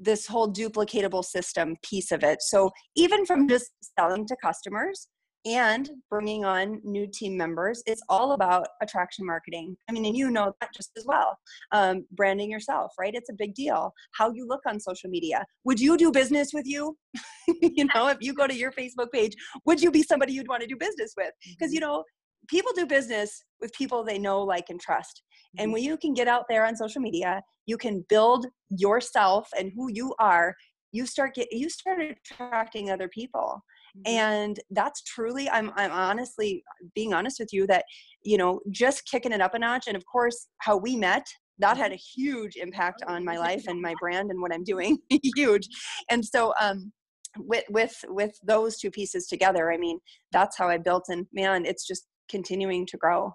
this 0.00 0.26
whole 0.26 0.52
duplicatable 0.52 1.24
system 1.24 1.76
piece 1.82 2.12
of 2.12 2.22
it. 2.22 2.42
So 2.42 2.70
even 2.94 3.26
from 3.26 3.48
just 3.48 3.70
selling 3.98 4.26
to 4.26 4.36
customers 4.42 5.08
and 5.46 5.88
bringing 6.10 6.44
on 6.44 6.80
new 6.82 7.06
team 7.06 7.36
members, 7.36 7.82
it's 7.86 8.02
all 8.08 8.32
about 8.32 8.66
attraction 8.82 9.24
marketing. 9.24 9.76
I 9.88 9.92
mean, 9.92 10.04
and 10.04 10.16
you 10.16 10.30
know 10.30 10.52
that 10.60 10.70
just 10.74 10.90
as 10.98 11.04
well. 11.06 11.38
Um, 11.70 12.04
branding 12.10 12.50
yourself, 12.50 12.92
right? 12.98 13.14
It's 13.14 13.30
a 13.30 13.34
big 13.34 13.54
deal. 13.54 13.92
How 14.12 14.32
you 14.32 14.46
look 14.46 14.62
on 14.66 14.80
social 14.80 15.08
media. 15.08 15.44
Would 15.64 15.78
you 15.78 15.96
do 15.96 16.10
business 16.10 16.50
with 16.52 16.66
you? 16.66 16.96
you 17.62 17.86
know, 17.94 18.08
if 18.08 18.18
you 18.20 18.34
go 18.34 18.48
to 18.48 18.54
your 18.54 18.72
Facebook 18.72 19.12
page, 19.12 19.36
would 19.64 19.80
you 19.80 19.92
be 19.92 20.02
somebody 20.02 20.32
you'd 20.32 20.48
want 20.48 20.62
to 20.62 20.66
do 20.66 20.76
business 20.76 21.14
with? 21.16 21.30
Because, 21.56 21.72
you 21.72 21.80
know, 21.80 22.02
people 22.48 22.72
do 22.74 22.86
business 22.86 23.42
with 23.60 23.72
people 23.72 24.04
they 24.04 24.18
know, 24.18 24.42
like, 24.42 24.66
and 24.68 24.80
trust. 24.80 25.22
And 25.58 25.66
mm-hmm. 25.66 25.72
when 25.74 25.82
you 25.84 25.96
can 25.96 26.14
get 26.14 26.28
out 26.28 26.44
there 26.48 26.66
on 26.66 26.76
social 26.76 27.00
media, 27.00 27.42
you 27.66 27.76
can 27.76 28.04
build 28.08 28.46
yourself 28.70 29.48
and 29.58 29.72
who 29.74 29.90
you 29.90 30.14
are. 30.18 30.54
You 30.92 31.06
start 31.06 31.34
get 31.34 31.48
you 31.50 31.68
start 31.68 32.00
attracting 32.00 32.90
other 32.90 33.08
people. 33.08 33.60
Mm-hmm. 33.98 34.16
And 34.16 34.60
that's 34.70 35.02
truly 35.02 35.48
I'm 35.50 35.72
I'm 35.76 35.90
honestly 35.90 36.62
being 36.94 37.12
honest 37.12 37.38
with 37.40 37.52
you 37.52 37.66
that 37.66 37.84
you 38.22 38.38
know 38.38 38.60
just 38.70 39.06
kicking 39.10 39.32
it 39.32 39.40
up 39.40 39.54
a 39.54 39.58
notch 39.58 39.86
and 39.88 39.96
of 39.96 40.04
course 40.06 40.48
how 40.58 40.76
we 40.76 40.96
met 40.96 41.26
that 41.58 41.76
had 41.76 41.92
a 41.92 41.96
huge 41.96 42.56
impact 42.56 43.02
on 43.06 43.24
my 43.24 43.38
life 43.38 43.64
and 43.66 43.80
my 43.80 43.94
brand 44.00 44.30
and 44.30 44.40
what 44.40 44.52
I'm 44.52 44.64
doing 44.64 44.98
huge. 45.36 45.68
And 46.10 46.24
so 46.24 46.54
um 46.60 46.92
with 47.38 47.64
with 47.68 48.04
with 48.08 48.38
those 48.44 48.78
two 48.78 48.90
pieces 48.90 49.26
together 49.26 49.70
i 49.70 49.76
mean 49.76 49.98
that's 50.32 50.56
how 50.56 50.68
i 50.68 50.78
built 50.78 51.04
and 51.08 51.26
man 51.32 51.66
it's 51.66 51.86
just 51.86 52.06
continuing 52.28 52.86
to 52.86 52.96
grow 52.96 53.34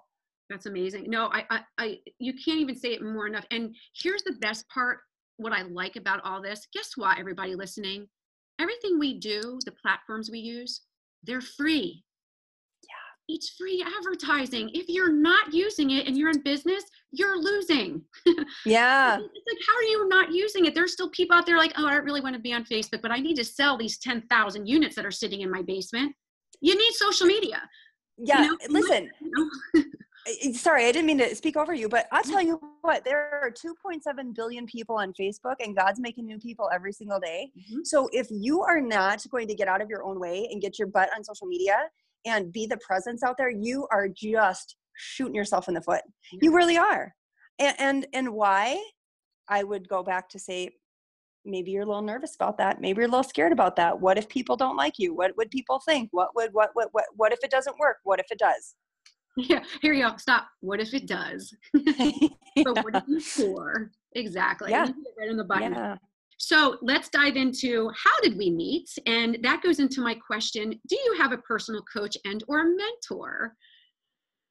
that's 0.52 0.66
amazing. 0.66 1.08
No, 1.08 1.30
I, 1.32 1.44
I, 1.50 1.60
I, 1.78 1.98
you 2.18 2.34
can't 2.34 2.60
even 2.60 2.76
say 2.76 2.92
it 2.92 3.02
more 3.02 3.26
enough. 3.26 3.46
And 3.50 3.74
here's 3.96 4.22
the 4.22 4.36
best 4.40 4.68
part 4.68 4.98
what 5.38 5.52
I 5.52 5.62
like 5.62 5.96
about 5.96 6.22
all 6.24 6.42
this. 6.42 6.68
Guess 6.74 6.92
what, 6.96 7.18
everybody 7.18 7.54
listening? 7.54 8.06
Everything 8.60 8.98
we 8.98 9.18
do, 9.18 9.58
the 9.64 9.72
platforms 9.72 10.30
we 10.30 10.40
use, 10.40 10.82
they're 11.22 11.40
free. 11.40 12.04
Yeah. 12.82 13.34
It's 13.34 13.54
free 13.58 13.82
advertising. 13.98 14.70
If 14.74 14.88
you're 14.88 15.12
not 15.12 15.54
using 15.54 15.90
it 15.90 16.06
and 16.06 16.18
you're 16.18 16.30
in 16.30 16.42
business, 16.42 16.84
you're 17.12 17.38
losing. 17.38 18.02
Yeah. 18.66 19.14
it's 19.14 19.22
like, 19.22 19.58
how 19.66 19.76
are 19.76 19.82
you 19.82 20.08
not 20.08 20.32
using 20.32 20.66
it? 20.66 20.74
There's 20.74 20.92
still 20.92 21.10
people 21.10 21.34
out 21.36 21.46
there 21.46 21.56
like, 21.56 21.72
oh, 21.76 21.86
I 21.86 21.94
don't 21.94 22.04
really 22.04 22.20
want 22.20 22.36
to 22.36 22.40
be 22.40 22.52
on 22.52 22.64
Facebook, 22.64 23.00
but 23.00 23.10
I 23.10 23.16
need 23.18 23.36
to 23.36 23.44
sell 23.44 23.78
these 23.78 23.98
10,000 23.98 24.66
units 24.66 24.94
that 24.96 25.06
are 25.06 25.10
sitting 25.10 25.40
in 25.40 25.50
my 25.50 25.62
basement. 25.62 26.14
you 26.60 26.76
need 26.76 26.92
social 26.92 27.26
media. 27.26 27.62
Yeah, 28.22 28.44
you 28.44 28.50
know? 28.68 28.80
listen. 28.80 29.10
sorry, 30.54 30.86
I 30.86 30.92
didn't 30.92 31.06
mean 31.06 31.18
to 31.18 31.34
speak 31.34 31.56
over 31.56 31.74
you, 31.74 31.88
but 31.88 32.06
I'll 32.12 32.22
tell 32.22 32.42
you 32.42 32.60
what, 32.82 33.04
there 33.04 33.40
are 33.42 33.50
2.7 33.50 34.34
billion 34.34 34.66
people 34.66 34.96
on 34.96 35.12
Facebook 35.20 35.56
and 35.60 35.76
God's 35.76 36.00
making 36.00 36.26
new 36.26 36.38
people 36.38 36.70
every 36.72 36.92
single 36.92 37.18
day. 37.18 37.50
Mm-hmm. 37.58 37.80
So 37.84 38.08
if 38.12 38.28
you 38.30 38.62
are 38.62 38.80
not 38.80 39.24
going 39.30 39.48
to 39.48 39.54
get 39.54 39.68
out 39.68 39.82
of 39.82 39.88
your 39.88 40.04
own 40.04 40.20
way 40.20 40.48
and 40.50 40.62
get 40.62 40.78
your 40.78 40.88
butt 40.88 41.10
on 41.16 41.24
social 41.24 41.46
media 41.46 41.76
and 42.24 42.52
be 42.52 42.66
the 42.66 42.78
presence 42.78 43.22
out 43.22 43.36
there, 43.36 43.50
you 43.50 43.86
are 43.90 44.08
just 44.08 44.76
shooting 44.94 45.34
yourself 45.34 45.68
in 45.68 45.74
the 45.74 45.80
foot. 45.80 46.02
You 46.40 46.54
really 46.54 46.78
are. 46.78 47.14
And, 47.58 47.76
and 47.78 48.06
and 48.12 48.32
why? 48.32 48.82
I 49.48 49.64
would 49.64 49.88
go 49.88 50.02
back 50.02 50.28
to 50.30 50.38
say 50.38 50.70
maybe 51.44 51.70
you're 51.70 51.82
a 51.82 51.86
little 51.86 52.02
nervous 52.02 52.34
about 52.34 52.58
that. 52.58 52.80
Maybe 52.80 52.98
you're 52.98 53.08
a 53.08 53.10
little 53.10 53.22
scared 53.22 53.52
about 53.52 53.76
that. 53.76 54.00
What 54.00 54.18
if 54.18 54.28
people 54.28 54.56
don't 54.56 54.76
like 54.76 54.98
you? 54.98 55.14
What 55.14 55.36
would 55.36 55.50
people 55.50 55.80
think? 55.80 56.08
What 56.12 56.34
would 56.34 56.52
what 56.52 56.70
what 56.74 56.88
what 56.92 57.04
what 57.16 57.32
if 57.32 57.40
it 57.42 57.50
doesn't 57.50 57.78
work? 57.78 57.98
What 58.04 58.20
if 58.20 58.26
it 58.30 58.38
does? 58.38 58.74
Yeah, 59.36 59.62
here 59.80 59.94
you 59.94 60.08
go. 60.08 60.16
Stop. 60.18 60.46
What 60.60 60.80
if 60.80 60.92
it 60.92 61.06
does? 61.06 61.54
but 61.74 62.84
what 62.84 63.04
if 63.08 63.24
for? 63.24 63.90
Exactly. 64.14 64.70
Yeah. 64.70 64.88
Right 65.18 65.30
on 65.30 65.36
the 65.36 65.44
button. 65.44 65.72
Yeah. 65.72 65.96
So 66.38 66.76
let's 66.82 67.08
dive 67.08 67.36
into 67.36 67.88
how 67.96 68.20
did 68.20 68.36
we 68.36 68.50
meet? 68.50 68.90
And 69.06 69.38
that 69.42 69.62
goes 69.62 69.78
into 69.78 70.00
my 70.00 70.14
question, 70.14 70.74
do 70.88 70.96
you 70.96 71.14
have 71.18 71.32
a 71.32 71.38
personal 71.38 71.82
coach 71.82 72.16
and 72.24 72.42
or 72.48 72.60
a 72.60 72.64
mentor? 72.64 73.54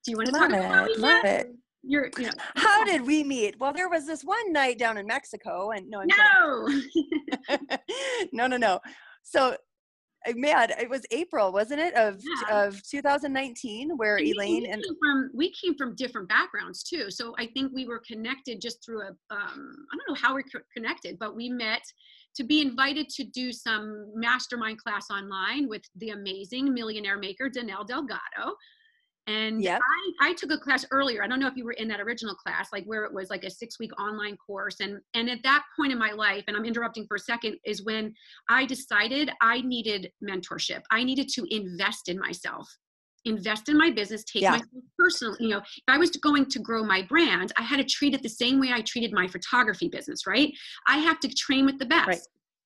Do 0.05 0.11
you 0.11 0.17
want 0.17 0.29
to 0.29 0.33
love 0.33 0.49
talk 0.49 0.51
it, 0.51 0.65
about 0.65 0.97
love 0.97 1.25
it? 1.25 1.51
You're, 1.83 2.09
you 2.17 2.25
know, 2.25 2.31
how 2.55 2.83
did 2.83 3.05
we 3.05 3.23
meet? 3.23 3.59
Well, 3.59 3.73
there 3.73 3.89
was 3.89 4.05
this 4.05 4.23
one 4.23 4.53
night 4.53 4.77
down 4.77 4.97
in 4.97 5.07
Mexico, 5.07 5.71
and 5.71 5.89
no, 5.89 6.01
I'm 6.01 6.07
no, 6.07 7.77
no, 8.33 8.47
no, 8.47 8.57
no. 8.57 8.79
So 9.23 9.55
man, 10.35 10.69
it 10.79 10.89
was 10.89 11.03
April, 11.11 11.51
wasn't 11.51 11.79
it, 11.79 11.93
of 11.95 12.21
yeah. 12.49 12.67
of 12.67 12.81
2019, 12.83 13.91
where 13.97 14.17
and 14.17 14.27
Elaine 14.27 14.63
we 14.63 14.69
and 14.69 14.83
from 14.99 15.31
we 15.33 15.53
came 15.53 15.75
from 15.75 15.95
different 15.95 16.29
backgrounds 16.29 16.83
too. 16.83 17.09
So 17.09 17.33
I 17.39 17.47
think 17.47 17.71
we 17.73 17.87
were 17.87 18.01
connected 18.07 18.61
just 18.61 18.83
through 18.85 19.01
a 19.01 19.09
um, 19.31 19.75
I 19.91 19.97
don't 19.97 20.09
know 20.09 20.15
how 20.21 20.35
we 20.35 20.43
connected, 20.75 21.17
but 21.19 21.35
we 21.35 21.49
met 21.49 21.81
to 22.35 22.43
be 22.43 22.61
invited 22.61 23.09
to 23.09 23.23
do 23.23 23.51
some 23.51 24.11
mastermind 24.15 24.77
class 24.81 25.07
online 25.09 25.67
with 25.67 25.81
the 25.95 26.11
amazing 26.11 26.73
millionaire 26.73 27.17
maker 27.17 27.49
Danelle 27.49 27.87
Delgado. 27.87 28.55
And 29.27 29.61
yep. 29.61 29.79
I, 30.21 30.29
I 30.29 30.33
took 30.33 30.51
a 30.51 30.57
class 30.57 30.85
earlier. 30.91 31.23
I 31.23 31.27
don't 31.27 31.39
know 31.39 31.47
if 31.47 31.55
you 31.55 31.63
were 31.63 31.73
in 31.73 31.87
that 31.89 32.01
original 32.01 32.33
class, 32.35 32.69
like 32.73 32.85
where 32.85 33.03
it 33.03 33.13
was 33.13 33.29
like 33.29 33.43
a 33.43 33.49
six 33.49 33.79
week 33.79 33.91
online 33.99 34.35
course. 34.37 34.79
And 34.79 34.99
and 35.13 35.29
at 35.29 35.39
that 35.43 35.63
point 35.77 35.91
in 35.91 35.99
my 35.99 36.11
life, 36.11 36.43
and 36.47 36.57
I'm 36.57 36.65
interrupting 36.65 37.05
for 37.07 37.15
a 37.15 37.19
second, 37.19 37.57
is 37.63 37.83
when 37.83 38.13
I 38.49 38.65
decided 38.65 39.29
I 39.41 39.61
needed 39.61 40.11
mentorship. 40.23 40.81
I 40.91 41.03
needed 41.03 41.29
to 41.35 41.45
invest 41.49 42.09
in 42.09 42.17
myself, 42.17 42.67
invest 43.25 43.69
in 43.69 43.77
my 43.77 43.91
business, 43.91 44.23
take 44.23 44.41
yeah. 44.41 44.51
myself 44.51 44.83
personal. 44.97 45.35
You 45.39 45.49
know, 45.49 45.59
if 45.59 45.83
I 45.87 45.97
was 45.97 46.09
going 46.11 46.47
to 46.47 46.59
grow 46.59 46.83
my 46.83 47.03
brand, 47.03 47.51
I 47.57 47.61
had 47.61 47.77
to 47.77 47.83
treat 47.83 48.15
it 48.15 48.23
the 48.23 48.29
same 48.29 48.59
way 48.59 48.71
I 48.73 48.81
treated 48.81 49.13
my 49.13 49.27
photography 49.27 49.87
business, 49.87 50.25
right? 50.25 50.51
I 50.87 50.97
have 50.97 51.19
to 51.19 51.29
train 51.29 51.65
with 51.65 51.77
the 51.77 51.85
best. 51.85 52.07
Right. 52.07 52.19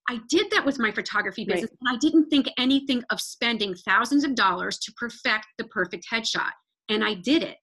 I 0.08 0.20
did 0.30 0.52
that 0.52 0.66
with 0.66 0.80
my 0.80 0.92
photography 0.92 1.46
business, 1.46 1.72
right. 1.72 1.78
and 1.82 1.96
I 1.96 2.00
didn't 2.00 2.30
think 2.30 2.48
anything 2.58 3.04
of 3.10 3.20
spending 3.20 3.74
thousands 3.74 4.24
of 4.24 4.36
dollars 4.36 4.78
to 4.80 4.94
perfect 4.94 5.48
the 5.58 5.66
perfect 5.66 6.06
headshot. 6.12 6.52
And 6.90 7.04
I 7.04 7.16
did 7.16 7.42
it. 7.42 7.58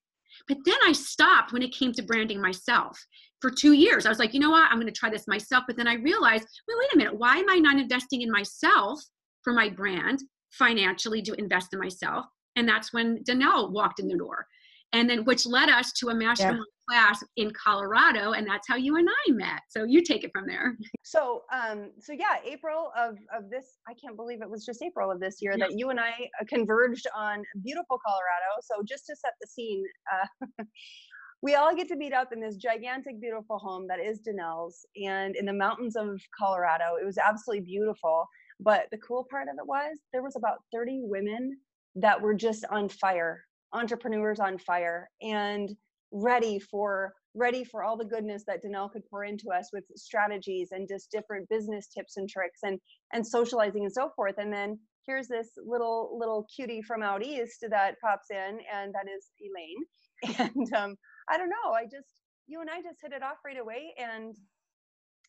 But 0.47 0.57
then 0.65 0.77
I 0.85 0.91
stopped 0.91 1.53
when 1.53 1.61
it 1.61 1.73
came 1.73 1.93
to 1.93 2.03
branding 2.03 2.41
myself. 2.41 2.99
For 3.39 3.49
two 3.49 3.73
years, 3.73 4.05
I 4.05 4.09
was 4.09 4.19
like, 4.19 4.33
you 4.33 4.39
know 4.39 4.49
what? 4.49 4.69
I'm 4.69 4.77
going 4.77 4.91
to 4.91 4.99
try 4.99 5.09
this 5.09 5.27
myself. 5.27 5.63
But 5.67 5.77
then 5.77 5.87
I 5.87 5.95
realized, 5.95 6.45
well, 6.67 6.77
wait 6.79 6.93
a 6.93 6.97
minute. 6.97 7.17
Why 7.17 7.37
am 7.37 7.49
I 7.49 7.57
not 7.57 7.79
investing 7.79 8.21
in 8.21 8.31
myself 8.31 9.01
for 9.43 9.53
my 9.53 9.69
brand 9.69 10.19
financially 10.51 11.21
to 11.23 11.33
invest 11.35 11.73
in 11.73 11.79
myself? 11.79 12.25
And 12.55 12.67
that's 12.67 12.93
when 12.93 13.23
Danelle 13.23 13.71
walked 13.71 13.99
in 13.99 14.07
the 14.07 14.17
door 14.17 14.45
and 14.93 15.09
then 15.09 15.25
which 15.25 15.45
led 15.45 15.69
us 15.69 15.91
to 15.93 16.09
a 16.09 16.15
mastermind. 16.15 16.65
Class 16.89 17.23
in 17.37 17.51
Colorado, 17.51 18.31
and 18.31 18.47
that's 18.47 18.67
how 18.67 18.75
you 18.75 18.97
and 18.97 19.07
I 19.09 19.31
met. 19.31 19.61
So 19.69 19.83
you 19.83 20.03
take 20.03 20.23
it 20.23 20.31
from 20.33 20.45
there. 20.47 20.77
So, 21.03 21.43
um, 21.53 21.91
so 21.99 22.13
yeah, 22.13 22.37
April 22.45 22.91
of 22.97 23.17
of 23.35 23.49
this, 23.49 23.77
I 23.87 23.93
can't 23.93 24.15
believe 24.15 24.41
it 24.41 24.49
was 24.49 24.65
just 24.65 24.81
April 24.81 25.11
of 25.11 25.19
this 25.19 25.37
year 25.41 25.53
yeah. 25.57 25.67
that 25.67 25.77
you 25.77 25.89
and 25.89 25.99
I 25.99 26.11
uh, 26.41 26.45
converged 26.47 27.07
on 27.15 27.43
beautiful 27.63 27.99
Colorado. 28.05 28.61
So 28.61 28.83
just 28.87 29.05
to 29.07 29.15
set 29.15 29.33
the 29.41 29.47
scene. 29.47 29.83
Uh, 30.11 30.63
we 31.41 31.55
all 31.55 31.75
get 31.75 31.89
to 31.89 31.97
meet 31.97 32.13
up 32.13 32.31
in 32.31 32.39
this 32.39 32.55
gigantic, 32.55 33.19
beautiful 33.19 33.57
home 33.59 33.85
that 33.89 33.99
is 33.99 34.21
Danelle's 34.21 34.85
and 34.95 35.35
in 35.35 35.45
the 35.45 35.53
mountains 35.53 35.97
of 35.97 36.21
Colorado. 36.39 36.95
It 37.01 37.05
was 37.05 37.17
absolutely 37.17 37.65
beautiful. 37.65 38.25
But 38.61 38.87
the 38.91 38.97
cool 38.99 39.27
part 39.29 39.49
of 39.49 39.55
it 39.59 39.67
was 39.67 39.97
there 40.13 40.23
was 40.23 40.37
about 40.37 40.59
30 40.71 41.01
women 41.03 41.57
that 41.95 42.21
were 42.21 42.33
just 42.33 42.63
on 42.71 42.87
fire 42.87 43.43
entrepreneurs 43.73 44.39
on 44.39 44.57
fire 44.57 45.09
and 45.21 45.75
ready 46.13 46.59
for 46.59 47.13
ready 47.35 47.63
for 47.63 47.83
all 47.83 47.97
the 47.97 48.05
goodness 48.05 48.43
that 48.45 48.63
Danelle 48.63 48.91
could 48.91 49.01
pour 49.09 49.23
into 49.23 49.49
us 49.49 49.71
with 49.73 49.83
strategies 49.95 50.69
and 50.71 50.87
just 50.87 51.09
different 51.09 51.49
business 51.49 51.87
tips 51.87 52.17
and 52.17 52.29
tricks 52.29 52.59
and 52.63 52.79
and 53.11 53.25
socializing 53.25 53.83
and 53.83 53.91
so 53.91 54.11
forth. 54.15 54.35
And 54.37 54.53
then 54.53 54.77
here's 55.05 55.27
this 55.27 55.49
little 55.65 56.17
little 56.19 56.45
cutie 56.55 56.81
from 56.81 57.01
out 57.01 57.23
east 57.23 57.65
that 57.67 57.95
pops 58.01 58.29
in, 58.29 58.59
and 58.73 58.93
that 58.93 59.07
is 59.13 59.29
Elaine. 59.41 59.83
And 60.39 60.73
um, 60.73 60.95
I 61.29 61.37
don't 61.37 61.49
know, 61.49 61.73
I 61.73 61.83
just 61.83 62.07
you 62.47 62.61
and 62.61 62.69
I 62.69 62.81
just 62.81 62.99
hit 63.01 63.11
it 63.11 63.23
off 63.23 63.37
right 63.45 63.59
away, 63.59 63.93
and 63.97 64.35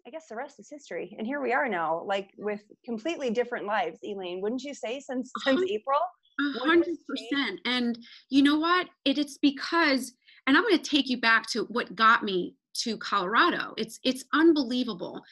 I 0.06 0.10
guess 0.10 0.26
the 0.28 0.36
rest 0.36 0.60
is 0.60 0.68
history. 0.70 1.14
And 1.18 1.26
here 1.26 1.40
we 1.40 1.52
are 1.52 1.68
now, 1.68 2.04
like 2.06 2.30
with 2.38 2.62
completely 2.84 3.30
different 3.30 3.66
lives. 3.66 3.98
Elaine, 4.04 4.40
wouldn't 4.42 4.62
you 4.62 4.74
say 4.74 5.00
since 5.00 5.32
since. 5.44 5.62
April? 5.70 5.98
A 6.40 6.58
hundred 6.60 6.96
percent. 7.08 7.60
And 7.64 7.98
you 8.28 8.42
know 8.42 8.58
what? 8.58 8.88
It, 9.04 9.18
it's 9.18 9.38
because, 9.38 10.12
and 10.46 10.57
I'm 10.57 10.62
going 10.62 10.78
to 10.78 10.90
take 10.90 11.09
you 11.09 11.20
back 11.20 11.48
to 11.50 11.64
what 11.64 11.94
got 11.94 12.22
me 12.22 12.54
to 12.83 12.96
Colorado. 12.98 13.74
It's 13.76 13.98
it's 14.04 14.24
unbelievable. 14.33 15.22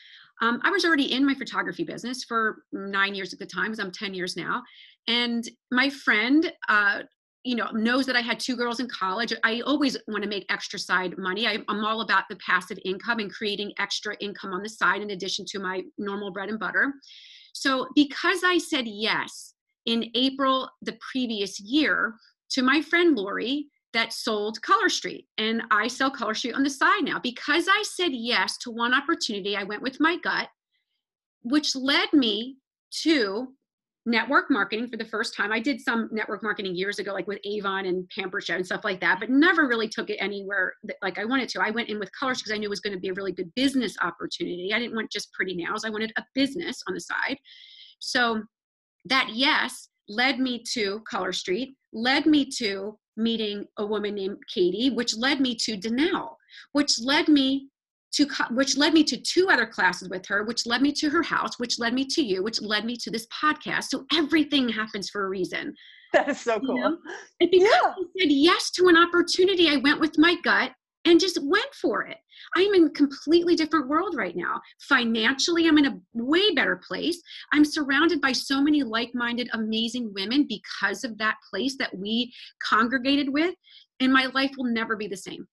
Um, 0.41 0.61
I 0.65 0.71
was 0.71 0.85
already 0.85 1.13
in 1.13 1.25
my 1.25 1.35
photography 1.35 1.85
business 1.85 2.25
for 2.25 2.65
nine 2.73 3.15
years 3.15 3.33
at 3.33 3.39
the 3.39 3.47
time, 3.47 3.67
because 3.67 3.79
I'm 3.79 3.93
10 3.93 4.13
years 4.15 4.37
now. 4.37 4.63
And 5.07 5.49
my 5.71 5.89
friend, 5.89 6.53
uh, 6.69 7.03
you 7.45 7.55
know, 7.55 7.71
knows 7.73 8.07
that 8.07 8.17
I 8.17 8.21
had 8.21 8.41
two 8.41 8.57
girls 8.57 8.81
in 8.81 8.89
college. 8.89 9.33
I 9.45 9.61
always 9.61 9.97
want 10.09 10.23
to 10.25 10.29
make 10.29 10.47
extra 10.49 10.79
side 10.79 11.17
money. 11.19 11.47
I, 11.47 11.59
I'm 11.69 11.85
all 11.85 12.01
about 12.01 12.25
the 12.29 12.37
passive 12.37 12.79
income 12.85 13.19
and 13.19 13.33
creating 13.33 13.73
extra 13.79 14.17
income 14.21 14.53
on 14.53 14.63
the 14.63 14.69
side 14.69 15.03
in 15.03 15.11
addition 15.11 15.45
to 15.51 15.59
my 15.59 15.83
normal 15.99 16.33
bread 16.33 16.49
and 16.49 16.59
butter. 16.59 16.93
So 17.53 17.89
because 17.95 18.43
I 18.45 18.59
said 18.59 18.87
yes 18.87 19.55
in 19.87 20.11
April 20.15 20.69
the 20.83 20.97
previous 21.13 21.61
year 21.61 22.15
to 22.51 22.63
my 22.63 22.81
friend 22.81 23.17
Lori 23.17 23.69
that 23.93 24.13
sold 24.13 24.61
Color 24.63 24.89
Street. 24.89 25.27
And 25.39 25.63
I 25.71 25.89
sell 25.89 26.11
Color 26.11 26.35
Street 26.35 26.55
on 26.55 26.63
the 26.63 26.71
side 26.71 27.03
now. 27.03 27.19
Because 27.19 27.67
I 27.69 27.83
said 27.83 28.13
yes 28.13 28.57
to 28.59 28.71
one 28.71 28.95
opportunity, 28.95 29.57
I 29.57 29.65
went 29.65 29.83
with 29.83 30.01
my 30.01 30.17
gut, 30.23 30.49
which 31.43 31.75
led 31.77 32.13
me 32.13 32.57
to 33.03 33.49
network 34.05 34.51
marketing 34.51 34.89
for 34.89 34.97
the 34.97 35.05
first 35.05 35.35
time. 35.35 35.53
I 35.53 35.61
did 35.61 35.81
some 35.81 36.09
network 36.11 36.43
marketing 36.43 36.75
years 36.75 36.99
ago, 36.99 37.13
like 37.13 37.29
with 37.29 37.39
Avon 37.45 37.87
and 37.87 38.09
Pampered 38.09 38.45
Chef 38.45 38.57
and 38.57 38.67
stuff 38.67 38.85
like 38.85 39.01
that, 39.01 39.21
but 39.21 39.31
never 39.31 39.69
really 39.69 39.89
took 39.89 40.11
it 40.11 40.17
anywhere 40.17 40.75
that, 40.85 40.97
like 41.03 41.19
I 41.19 41.25
wanted 41.25 41.49
to. 41.51 41.63
I 41.63 41.71
went 41.71 41.89
in 41.89 42.01
with 42.01 42.11
colors 42.19 42.39
because 42.39 42.53
I 42.53 42.59
knew 42.59 42.67
it 42.67 42.71
was 42.71 42.81
going 42.81 42.95
to 42.95 43.01
be 43.01 43.11
a 43.11 43.15
really 43.15 43.33
good 43.33 43.55
business 43.55 43.97
opportunity. 44.03 44.73
I 44.75 44.81
didn't 44.81 44.97
want 44.97 45.13
just 45.13 45.33
pretty 45.33 45.55
nails. 45.55 45.85
I 45.85 45.91
wanted 45.91 46.13
a 46.17 46.25
business 46.35 46.83
on 46.89 46.95
the 46.95 47.01
side. 47.01 47.37
So 48.01 48.43
that 49.05 49.31
yes 49.33 49.89
led 50.09 50.41
me 50.41 50.63
to 50.73 51.01
Color 51.09 51.33
Street, 51.33 51.77
led 51.93 52.27
me 52.27 52.51
to 52.59 52.99
meeting 53.17 53.65
a 53.79 53.87
woman 53.87 54.15
named 54.15 54.39
Katie, 54.53 54.91
which 54.91 55.17
led 55.17 55.41
me 55.41 55.55
to 55.57 55.77
Danelle, 55.77 56.37
which 56.73 57.01
led 57.01 57.29
me 57.29 57.69
to 58.13 58.27
which 58.51 58.77
led 58.77 58.93
me 58.93 59.03
to 59.05 59.17
two 59.17 59.49
other 59.49 59.67
classes 59.67 60.09
with 60.09 60.27
her, 60.27 60.45
which 60.45 60.67
led 60.67 60.83
me 60.83 60.93
to 60.93 61.09
her 61.09 61.23
house, 61.23 61.59
which 61.59 61.79
led 61.79 61.95
me 61.95 62.05
to 62.05 62.23
you, 62.23 62.43
which 62.43 62.61
led 62.61 62.85
me 62.85 62.97
to 62.97 63.11
this 63.11 63.27
podcast. 63.29 63.85
So 63.85 64.05
everything 64.13 64.69
happens 64.69 65.09
for 65.11 65.25
a 65.25 65.29
reason. 65.29 65.75
That 66.13 66.29
is 66.29 66.41
so 66.41 66.61
cool. 66.61 66.77
You 66.77 66.83
know? 66.83 66.99
And 67.41 67.51
because 67.51 67.69
yeah. 67.71 67.89
I 67.89 68.05
said 68.19 68.31
yes 68.31 68.71
to 68.73 68.89
an 68.89 68.99
opportunity, 68.99 69.71
I 69.71 69.77
went 69.77 69.99
with 69.99 70.19
my 70.19 70.37
gut 70.45 70.73
and 71.05 71.21
just 71.21 71.39
went 71.43 71.75
for 71.75 72.03
it. 72.07 72.19
I'm 72.57 72.75
in 72.75 72.85
a 72.87 72.91
completely 72.91 73.57
different 73.57 73.89
world 73.89 74.15
right 74.17 74.37
now. 74.37 74.61
Financially, 74.81 75.67
I'm 75.67 75.79
in 75.79 75.87
a 75.87 75.99
way 76.15 76.55
better 76.55 76.81
place. 76.87 77.21
I'm 77.53 77.65
surrounded 77.65 78.21
by 78.21 78.33
so 78.33 78.63
many 78.63 78.83
like 78.83 79.15
minded, 79.15 79.49
amazing 79.53 80.13
women 80.15 80.47
because 80.49 81.05
of 81.05 81.19
that 81.19 81.37
place 81.51 81.77
that 81.79 81.97
we 81.97 82.33
congregated 82.63 83.33
with. 83.33 83.55
And 84.01 84.13
my 84.13 84.27
life 84.27 84.53
will 84.57 84.73
never 84.73 84.97
be 84.97 85.07
the 85.07 85.17
same 85.17 85.47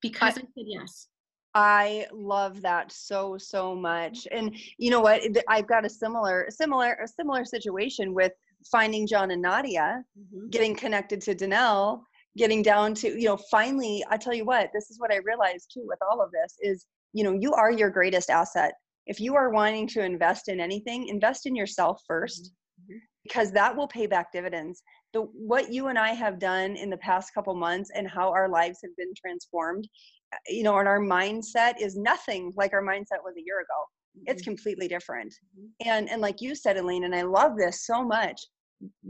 because 0.00 0.36
I, 0.36 0.40
I 0.40 0.44
said 0.44 0.66
yes. 0.66 1.08
I 1.54 2.06
love 2.12 2.62
that 2.62 2.90
so 2.92 3.36
so 3.38 3.74
much. 3.74 4.26
And 4.30 4.56
you 4.78 4.90
know 4.90 5.00
what? 5.00 5.22
I've 5.48 5.66
got 5.66 5.84
a 5.84 5.90
similar 5.90 6.46
similar 6.50 6.94
a 6.94 7.08
similar 7.08 7.44
situation 7.44 8.14
with 8.14 8.32
finding 8.70 9.06
John 9.06 9.30
and 9.32 9.42
Nadia, 9.42 10.02
mm-hmm. 10.18 10.48
getting 10.48 10.74
connected 10.74 11.20
to 11.22 11.34
Danelle 11.34 12.02
getting 12.36 12.62
down 12.62 12.94
to 12.94 13.08
you 13.08 13.26
know 13.26 13.38
finally 13.50 14.04
i 14.10 14.16
tell 14.16 14.34
you 14.34 14.44
what 14.44 14.70
this 14.72 14.90
is 14.90 14.98
what 14.98 15.12
i 15.12 15.18
realized 15.24 15.70
too 15.72 15.84
with 15.86 15.98
all 16.10 16.20
of 16.22 16.30
this 16.30 16.56
is 16.60 16.86
you 17.12 17.24
know 17.24 17.32
you 17.32 17.52
are 17.52 17.70
your 17.70 17.90
greatest 17.90 18.30
asset 18.30 18.72
if 19.06 19.20
you 19.20 19.34
are 19.34 19.50
wanting 19.50 19.86
to 19.86 20.02
invest 20.02 20.48
in 20.48 20.60
anything 20.60 21.08
invest 21.08 21.46
in 21.46 21.54
yourself 21.54 22.00
1st 22.10 22.40
mm-hmm. 22.40 22.96
because 23.22 23.52
that 23.52 23.76
will 23.76 23.88
pay 23.88 24.06
back 24.06 24.32
dividends 24.32 24.82
the 25.12 25.22
what 25.34 25.72
you 25.72 25.88
and 25.88 25.98
I 25.98 26.12
have 26.12 26.38
done 26.38 26.76
in 26.76 26.90
the 26.90 26.96
past 26.98 27.34
couple 27.34 27.54
months 27.54 27.90
and 27.94 28.08
how 28.08 28.30
our 28.30 28.48
lives 28.48 28.78
have 28.82 28.96
been 28.96 29.12
transformed, 29.14 29.88
uh, 30.32 30.38
you 30.48 30.62
know, 30.62 30.78
and 30.78 30.88
our 30.88 31.00
mindset 31.00 31.74
is 31.80 31.96
nothing 31.96 32.52
like 32.56 32.72
our 32.72 32.82
mindset 32.82 33.22
was 33.24 33.34
a 33.36 33.44
year 33.44 33.60
ago. 33.60 34.18
Mm-hmm. 34.18 34.32
It's 34.32 34.42
completely 34.42 34.88
different. 34.88 35.32
Mm-hmm. 35.58 35.88
And 35.88 36.10
and 36.10 36.20
like 36.20 36.40
you 36.40 36.54
said, 36.54 36.76
Elaine, 36.76 37.04
and 37.04 37.14
I 37.14 37.22
love 37.22 37.56
this 37.56 37.86
so 37.86 38.02
much 38.02 38.40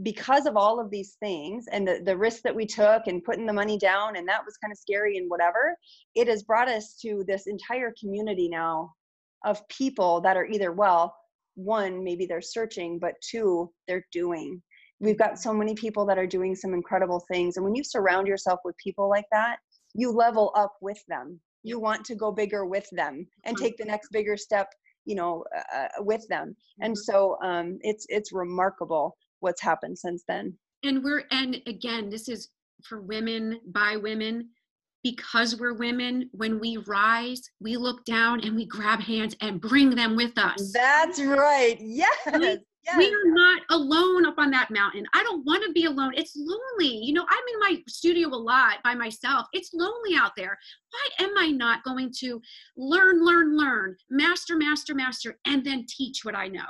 because 0.01 0.45
of 0.45 0.55
all 0.55 0.79
of 0.79 0.89
these 0.91 1.15
things 1.19 1.65
and 1.71 1.87
the, 1.87 2.01
the 2.05 2.17
risk 2.17 2.43
that 2.43 2.55
we 2.55 2.65
took 2.65 3.07
and 3.07 3.23
putting 3.23 3.45
the 3.45 3.53
money 3.53 3.77
down 3.77 4.15
and 4.15 4.27
that 4.27 4.45
was 4.45 4.57
kind 4.57 4.71
of 4.71 4.77
scary 4.77 5.17
and 5.17 5.29
whatever 5.29 5.75
it 6.15 6.27
has 6.27 6.43
brought 6.43 6.69
us 6.69 6.95
to 7.01 7.23
this 7.27 7.47
entire 7.47 7.93
community 7.99 8.47
now 8.47 8.91
of 9.45 9.67
people 9.69 10.21
that 10.21 10.37
are 10.37 10.45
either 10.45 10.71
well 10.71 11.15
one 11.55 12.03
maybe 12.03 12.25
they're 12.25 12.41
searching 12.41 12.99
but 12.99 13.13
two 13.21 13.69
they're 13.87 14.05
doing. 14.11 14.61
We've 14.99 15.17
got 15.17 15.39
so 15.39 15.53
many 15.53 15.73
people 15.73 16.05
that 16.05 16.17
are 16.17 16.27
doing 16.27 16.55
some 16.55 16.73
incredible 16.73 17.23
things 17.31 17.57
and 17.57 17.63
when 17.63 17.75
you 17.75 17.83
surround 17.83 18.27
yourself 18.27 18.59
with 18.63 18.75
people 18.77 19.09
like 19.09 19.25
that 19.31 19.57
you 19.95 20.11
level 20.11 20.51
up 20.55 20.73
with 20.81 21.01
them. 21.07 21.39
You 21.63 21.79
want 21.79 22.03
to 22.05 22.15
go 22.15 22.31
bigger 22.31 22.65
with 22.65 22.87
them 22.91 23.25
and 23.45 23.55
take 23.55 23.77
the 23.77 23.85
next 23.85 24.11
bigger 24.11 24.37
step 24.37 24.67
you 25.05 25.15
know 25.15 25.43
uh, 25.55 25.77
uh 25.77 25.87
with 25.99 26.27
them. 26.27 26.55
And 26.81 26.93
mm-hmm. 26.93 27.11
so 27.11 27.37
um, 27.43 27.77
it's 27.81 28.05
it's 28.09 28.31
remarkable 28.31 29.15
what's 29.43 29.61
happened 29.61 29.97
since 29.97 30.23
then 30.27 30.57
and 30.83 31.03
we're 31.03 31.23
and 31.31 31.61
again 31.67 32.09
this 32.09 32.27
is 32.27 32.49
for 32.83 33.01
women 33.01 33.59
by 33.67 33.95
women 33.95 34.49
because 35.03 35.59
we're 35.59 35.73
women, 35.73 36.29
when 36.31 36.59
we 36.59 36.77
rise, 36.87 37.41
we 37.59 37.75
look 37.75 38.05
down 38.05 38.39
and 38.41 38.55
we 38.55 38.65
grab 38.65 39.01
hands 39.01 39.35
and 39.41 39.59
bring 39.59 39.89
them 39.91 40.15
with 40.15 40.37
us. 40.37 40.71
That's 40.73 41.19
right. 41.21 41.77
Yes. 41.79 42.17
We, 42.33 42.41
yes. 42.41 42.97
we 42.97 43.07
are 43.07 43.25
not 43.25 43.61
alone 43.69 44.25
up 44.25 44.35
on 44.37 44.49
that 44.51 44.71
mountain. 44.71 45.05
I 45.13 45.21
don't 45.23 45.45
want 45.45 45.63
to 45.65 45.73
be 45.73 45.85
alone. 45.85 46.13
It's 46.15 46.33
lonely. 46.37 46.95
You 47.03 47.13
know, 47.13 47.25
I'm 47.27 47.43
in 47.53 47.59
my 47.59 47.83
studio 47.87 48.29
a 48.29 48.35
lot 48.35 48.77
by 48.83 48.95
myself. 48.95 49.47
It's 49.51 49.73
lonely 49.73 50.15
out 50.17 50.31
there. 50.37 50.57
Why 50.91 51.25
am 51.25 51.37
I 51.37 51.49
not 51.49 51.83
going 51.83 52.11
to 52.19 52.41
learn, 52.77 53.25
learn, 53.25 53.57
learn, 53.57 53.97
master, 54.09 54.55
master, 54.55 54.95
master, 54.95 55.37
and 55.45 55.65
then 55.65 55.85
teach 55.89 56.23
what 56.23 56.35
I 56.35 56.47
know? 56.47 56.61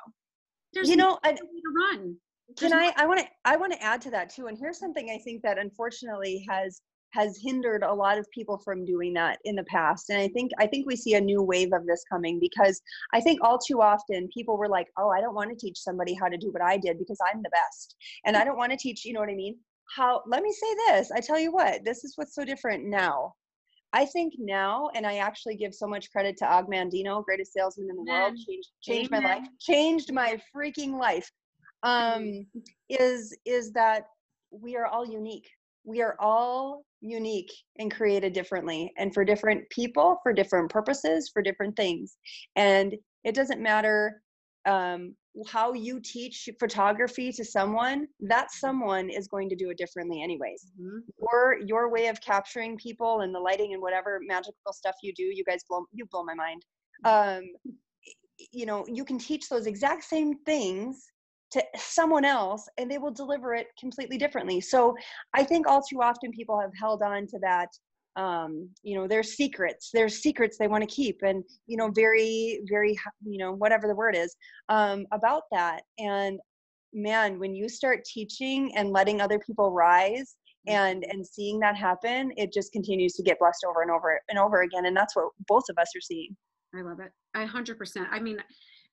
There's 0.74 0.90
you 0.90 0.96
know, 0.96 1.20
no 1.24 1.32
to 1.32 1.44
run. 1.76 2.16
Can 2.58 2.74
I? 2.74 2.94
I 2.98 3.06
want 3.06 3.22
to. 3.22 3.28
I 3.46 3.56
want 3.58 3.74
to 3.74 3.82
add 3.82 4.02
to 4.02 4.12
that 4.12 4.30
too. 4.30 4.48
And 4.48 4.58
here's 4.58 4.80
something 4.80 5.10
I 5.10 5.18
think 5.24 5.42
that 5.44 5.58
unfortunately 5.58 6.46
has 6.50 6.82
has 7.14 7.38
hindered 7.40 7.84
a 7.84 7.94
lot 7.94 8.18
of 8.18 8.30
people 8.32 8.58
from 8.58 8.86
doing 8.86 9.14
that 9.14 9.38
in 9.46 9.56
the 9.56 9.64
past 9.66 10.10
and 10.10 10.20
i 10.20 10.28
think 10.30 10.52
i 10.60 10.66
think 10.66 10.86
we 10.86 10.96
see 10.96 11.14
a 11.14 11.22
new 11.22 11.42
wave 11.42 11.72
of 11.72 11.86
this 11.86 12.04
coming 12.12 12.40
because 12.40 12.82
i 13.14 13.22
think 13.22 13.40
all 13.44 13.58
too 13.58 13.82
often 13.82 14.28
people 14.34 14.58
were 14.58 14.68
like 14.68 14.88
oh 14.98 15.10
i 15.10 15.22
don't 15.22 15.36
want 15.36 15.50
to 15.50 15.56
teach 15.56 15.78
somebody 15.78 16.14
how 16.14 16.28
to 16.28 16.38
do 16.38 16.52
what 16.52 16.64
i 16.64 16.78
did 16.78 16.98
because 16.98 17.20
i'm 17.32 17.42
the 17.44 17.50
best 17.50 17.96
and 18.26 18.36
i 18.36 18.44
don't 18.44 18.58
want 18.58 18.72
to 18.72 18.78
teach 18.78 19.06
you 19.06 19.14
know 19.14 19.20
what 19.20 19.30
i 19.30 19.36
mean 19.36 19.56
how 19.96 20.22
let 20.28 20.42
me 20.42 20.52
say 20.52 20.76
this 20.88 21.12
i 21.12 21.20
tell 21.20 21.40
you 21.40 21.52
what 21.52 21.84
this 21.86 22.04
is 22.04 22.14
what's 22.16 22.36
so 22.36 22.44
different 22.44 22.84
now 22.84 23.32
I 23.96 24.06
think 24.06 24.34
now, 24.40 24.90
and 24.96 25.06
I 25.06 25.18
actually 25.18 25.56
give 25.56 25.72
so 25.72 25.86
much 25.86 26.12
credit 26.12 26.36
to 26.38 26.52
Og 26.52 26.66
Mandino, 26.68 27.24
greatest 27.24 27.54
salesman 27.54 27.92
in 27.92 27.96
the 27.96 28.02
Amen. 28.02 28.22
world, 28.22 28.38
changed 28.44 28.70
changed 28.82 29.12
my 29.12 29.20
life, 29.20 29.46
changed 29.60 30.12
my 30.12 30.42
freaking 30.52 30.98
life. 30.98 31.32
Um, 31.84 32.48
is 32.90 33.36
is 33.46 33.72
that 33.74 34.06
we 34.52 34.76
are 34.76 34.88
all 34.88 35.06
unique 35.06 35.50
we 35.86 36.02
are 36.02 36.16
all 36.20 36.86
unique 37.02 37.52
and 37.80 37.94
created 37.94 38.34
differently 38.34 38.92
and 38.98 39.14
for 39.14 39.26
different 39.26 39.70
people 39.70 40.20
for 40.24 40.32
different 40.32 40.70
purposes 40.70 41.30
for 41.32 41.42
different 41.42 41.76
things 41.76 42.18
and 42.56 42.96
it 43.24 43.36
doesn't 43.36 43.62
matter 43.62 44.22
um, 44.66 45.14
how 45.48 45.74
you 45.74 46.00
teach 46.00 46.48
photography 46.60 47.32
to 47.34 47.44
someone 47.44 48.08
that 48.22 48.46
mm-hmm. 48.46 48.60
someone 48.60 49.10
is 49.10 49.28
going 49.28 49.50
to 49.50 49.56
do 49.56 49.70
it 49.70 49.78
differently 49.78 50.22
anyways 50.22 50.72
mm-hmm. 50.80 51.00
your 51.20 51.58
your 51.66 51.90
way 51.90 52.08
of 52.08 52.22
capturing 52.22 52.78
people 52.78 53.22
and 53.22 53.36
the 53.36 53.40
lighting 53.40 53.74
and 53.74 53.82
whatever 53.82 54.20
magical 54.26 54.72
stuff 54.72 54.96
you 55.02 55.12
do 55.14 55.24
you 55.24 55.44
guys 55.44 55.64
blow 55.68 55.86
you 55.92 56.06
blow 56.06 56.24
my 56.24 56.36
mind 56.36 56.64
mm-hmm. 57.06 57.40
um, 57.40 57.74
you 58.52 58.66
know 58.66 58.86
you 58.88 59.04
can 59.04 59.18
teach 59.18 59.50
those 59.50 59.68
exact 59.68 60.04
same 60.06 60.38
things 60.46 61.12
to 61.54 61.64
someone 61.78 62.26
else 62.26 62.68
and 62.78 62.90
they 62.90 62.98
will 62.98 63.12
deliver 63.12 63.54
it 63.54 63.68
completely 63.80 64.18
differently. 64.18 64.60
So 64.60 64.96
i 65.34 65.44
think 65.44 65.68
all 65.68 65.82
too 65.82 66.02
often 66.02 66.32
people 66.32 66.60
have 66.60 66.72
held 66.80 67.02
on 67.02 67.28
to 67.28 67.40
that 67.40 67.70
um, 68.16 68.70
you 68.84 68.96
know 68.96 69.08
there's 69.08 69.34
secrets 69.34 69.90
there's 69.92 70.18
secrets 70.18 70.58
they 70.58 70.68
want 70.68 70.88
to 70.88 70.96
keep 70.96 71.18
and 71.24 71.44
you 71.66 71.78
know 71.78 71.90
very 71.90 72.62
very 72.70 72.96
you 73.26 73.40
know 73.40 73.54
whatever 73.54 73.88
the 73.88 73.96
word 73.96 74.16
is 74.16 74.36
um, 74.70 75.06
about 75.12 75.44
that. 75.52 75.82
And 75.98 76.40
man 76.94 77.40
when 77.40 77.56
you 77.56 77.68
start 77.68 78.06
teaching 78.06 78.72
and 78.76 78.92
letting 78.92 79.20
other 79.20 79.40
people 79.40 79.72
rise 79.72 80.36
and 80.68 81.02
mm-hmm. 81.02 81.12
and 81.12 81.26
seeing 81.26 81.60
that 81.60 81.76
happen 81.76 82.32
it 82.38 82.54
just 82.54 82.72
continues 82.72 83.14
to 83.14 83.24
get 83.24 83.40
blessed 83.40 83.66
over 83.68 83.82
and 83.82 83.90
over 83.90 84.22
and 84.30 84.38
over 84.38 84.62
again 84.62 84.86
and 84.86 84.96
that's 84.96 85.16
what 85.16 85.30
both 85.48 85.64
of 85.70 85.78
us 85.80 85.90
are 85.96 86.02
seeing. 86.02 86.36
I 86.76 86.82
love 86.82 87.00
it. 87.00 87.12
I 87.36 87.46
100% 87.46 88.08
i 88.12 88.20
mean 88.20 88.38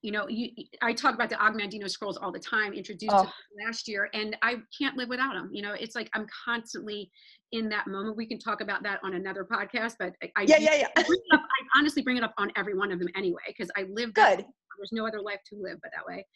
you 0.03 0.13
know, 0.13 0.27
you, 0.29 0.51
I 0.83 0.93
talk 0.93 1.15
about 1.15 1.29
the 1.29 1.45
Og 1.45 1.55
Mandino 1.55 1.89
scrolls 1.89 2.17
all 2.17 2.33
the 2.33 2.39
time, 2.39 2.73
introduced 2.73 3.13
oh. 3.15 3.31
last 3.65 3.87
year, 3.87 4.09
and 4.15 4.37
I 4.43 4.57
can't 4.77 4.97
live 4.97 5.09
without 5.09 5.35
them. 5.35 5.51
You 5.53 5.63
know, 5.63 5.73
it's 5.73 5.95
like 5.95 6.09
I'm 6.15 6.27
constantly 6.45 7.11
in 7.53 7.69
that 7.69 7.87
moment. 7.87 8.17
We 8.17 8.27
can 8.27 8.39
talk 8.39 8.61
about 8.61 8.83
that 8.85 9.01
on 9.05 9.15
another 9.15 9.45
podcast, 9.45 9.95
but 9.99 10.15
I, 10.23 10.31
I 10.37 10.43
yeah, 10.43 10.59
yeah, 10.59 10.75
yeah. 10.75 10.89
I, 10.97 11.01
up, 11.01 11.41
I, 11.41 11.79
honestly 11.79 12.03
bring 12.03 12.17
it 12.17 12.25
up 12.25 12.35
on 12.39 12.51
every 12.57 12.77
one 12.77 12.93
of 12.93 12.99
them 12.99 13.09
anyway 13.15 13.43
because 13.49 13.71
I 13.77 13.87
live. 13.93 14.15
Good. 14.15 14.39
There's 14.79 14.93
no 14.93 15.07
other 15.07 15.21
life 15.21 15.41
to 15.51 15.57
live 15.61 15.79
but 15.83 15.91
that 15.95 16.07
way. 16.07 16.27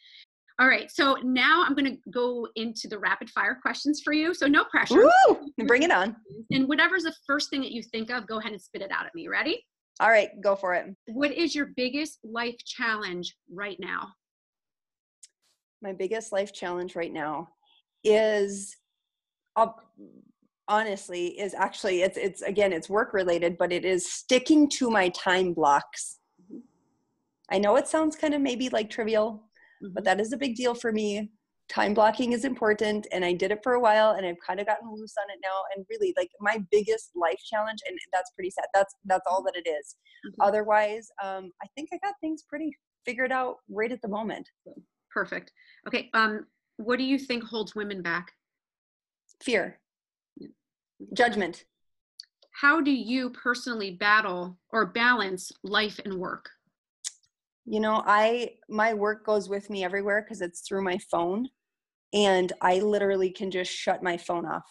All 0.57 0.67
right, 0.67 0.89
so 0.89 1.17
now 1.23 1.65
I'm 1.65 1.75
going 1.75 1.85
to 1.85 1.97
go 2.11 2.47
into 2.55 2.87
the 2.87 2.97
rapid 2.97 3.29
fire 3.31 3.59
questions 3.61 4.01
for 4.01 4.13
you. 4.13 4.33
So 4.33 4.47
no 4.47 4.63
pressure. 4.63 5.09
Woo! 5.27 5.51
Bring 5.65 5.83
it 5.83 5.91
on. 5.91 6.15
And 6.51 6.69
whatever's 6.69 7.03
the 7.03 7.13
first 7.27 7.49
thing 7.49 7.59
that 7.61 7.71
you 7.71 7.83
think 7.83 8.09
of, 8.09 8.25
go 8.25 8.39
ahead 8.39 8.53
and 8.53 8.61
spit 8.61 8.81
it 8.81 8.89
out 8.89 9.05
at 9.05 9.13
me. 9.13 9.27
Ready? 9.27 9.61
All 9.99 10.09
right, 10.09 10.29
go 10.41 10.55
for 10.55 10.73
it. 10.73 10.93
What 11.07 11.31
is 11.31 11.55
your 11.55 11.67
biggest 11.77 12.19
life 12.23 12.57
challenge 12.65 13.35
right 13.49 13.77
now? 13.79 14.09
My 15.81 15.93
biggest 15.93 16.31
life 16.31 16.53
challenge 16.53 16.95
right 16.95 17.13
now 17.13 17.49
is 18.03 18.75
uh, 19.55 19.67
honestly 20.67 21.39
is 21.39 21.53
actually 21.53 22.01
it's 22.01 22.17
it's 22.17 22.41
again 22.41 22.73
it's 22.73 22.89
work 22.89 23.13
related 23.13 23.55
but 23.55 23.71
it 23.71 23.85
is 23.85 24.11
sticking 24.11 24.69
to 24.69 24.89
my 24.89 25.09
time 25.09 25.53
blocks. 25.53 26.19
Mm-hmm. 26.41 26.59
I 27.51 27.59
know 27.59 27.75
it 27.77 27.87
sounds 27.87 28.15
kind 28.15 28.33
of 28.33 28.41
maybe 28.41 28.69
like 28.69 28.89
trivial, 28.89 29.43
mm-hmm. 29.83 29.93
but 29.93 30.03
that 30.03 30.19
is 30.19 30.33
a 30.33 30.37
big 30.37 30.55
deal 30.55 30.75
for 30.75 30.91
me 30.91 31.31
time 31.67 31.93
blocking 31.93 32.33
is 32.33 32.45
important 32.45 33.07
and 33.11 33.25
i 33.25 33.33
did 33.33 33.51
it 33.51 33.59
for 33.63 33.73
a 33.73 33.79
while 33.79 34.11
and 34.11 34.25
i've 34.25 34.35
kind 34.45 34.59
of 34.59 34.67
gotten 34.67 34.87
loose 34.91 35.15
on 35.19 35.29
it 35.33 35.39
now 35.43 35.61
and 35.75 35.85
really 35.89 36.13
like 36.15 36.29
my 36.39 36.63
biggest 36.71 37.09
life 37.15 37.39
challenge 37.51 37.79
and 37.87 37.97
that's 38.13 38.31
pretty 38.31 38.51
sad 38.51 38.65
that's 38.73 38.93
that's 39.05 39.25
all 39.27 39.43
that 39.43 39.55
it 39.55 39.67
is. 39.67 39.95
Mm-hmm. 40.27 40.41
otherwise 40.41 41.09
um 41.23 41.51
i 41.63 41.67
think 41.75 41.89
i 41.93 41.97
got 42.03 42.13
things 42.21 42.43
pretty 42.47 42.71
figured 43.05 43.31
out 43.31 43.57
right 43.69 43.91
at 43.91 44.01
the 44.01 44.07
moment. 44.07 44.49
Perfect. 45.11 45.51
Okay 45.87 46.09
um 46.13 46.45
what 46.77 46.97
do 46.97 47.05
you 47.05 47.17
think 47.17 47.43
holds 47.43 47.75
women 47.75 48.01
back? 48.01 48.31
Fear. 49.41 49.79
Judgment. 51.13 51.63
How 52.51 52.81
do 52.81 52.91
you 52.91 53.29
personally 53.31 53.91
battle 53.91 54.57
or 54.71 54.85
balance 54.85 55.51
life 55.63 55.99
and 56.03 56.15
work 56.15 56.49
you 57.65 57.79
know 57.79 58.03
i 58.05 58.49
my 58.69 58.93
work 58.93 59.25
goes 59.25 59.49
with 59.49 59.69
me 59.69 59.83
everywhere 59.83 60.21
because 60.23 60.41
it's 60.41 60.61
through 60.61 60.83
my 60.83 60.97
phone 61.11 61.47
and 62.13 62.53
i 62.61 62.79
literally 62.79 63.29
can 63.29 63.51
just 63.51 63.71
shut 63.71 64.01
my 64.01 64.17
phone 64.17 64.45
off. 64.45 64.63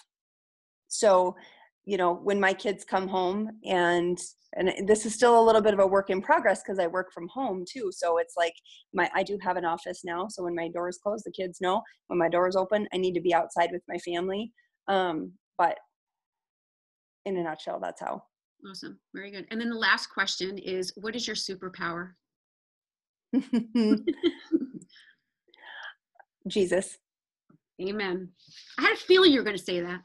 So 0.88 1.37
you 1.85 1.96
know 1.98 2.14
when 2.14 2.40
my 2.40 2.54
kids 2.54 2.85
come 2.85 3.09
home 3.09 3.50
and 3.64 4.18
and 4.57 4.88
this 4.88 5.04
is 5.04 5.14
still 5.14 5.38
a 5.38 5.44
little 5.44 5.61
bit 5.61 5.74
of 5.74 5.80
a 5.80 5.87
work 5.87 6.09
in 6.11 6.22
progress 6.22 6.62
because 6.62 6.78
i 6.78 6.87
work 6.87 7.12
from 7.12 7.28
home 7.28 7.64
too 7.70 7.90
so 7.92 8.18
it's 8.18 8.35
like 8.37 8.54
my 8.94 9.11
i 9.14 9.22
do 9.22 9.37
have 9.42 9.57
an 9.57 9.64
office 9.64 10.02
now 10.04 10.26
so 10.28 10.42
when 10.42 10.54
my 10.54 10.68
door 10.68 10.88
is 10.88 10.98
closed 10.98 11.24
the 11.26 11.33
kids 11.33 11.61
know. 11.61 11.83
When 12.07 12.18
my 12.18 12.28
door 12.28 12.48
is 12.48 12.57
open 12.57 12.88
i 12.94 12.96
need 12.96 13.14
to 13.14 13.20
be 13.20 13.35
outside 13.35 13.70
with 13.72 13.83
my 13.88 13.98
family 13.98 14.52
um, 14.88 15.33
but 15.59 15.76
in 17.26 17.37
a 17.37 17.42
nutshell 17.42 17.80
that's 17.80 18.00
how. 18.00 18.22
Awesome 18.68 18.98
very 19.14 19.30
good. 19.30 19.46
And 19.50 19.61
then 19.61 19.68
the 19.68 19.76
last 19.76 20.07
question 20.07 20.57
is 20.59 20.92
what 20.96 21.16
is 21.16 21.26
your 21.26 21.37
superpower 21.37 22.12
Jesus. 26.49 26.99
Amen. 27.81 28.29
I 28.79 28.83
had 28.83 28.92
a 28.92 28.97
feeling 28.97 29.33
you 29.33 29.38
were 29.38 29.44
going 29.44 29.57
to 29.57 29.62
say 29.62 29.81
that. 29.81 30.01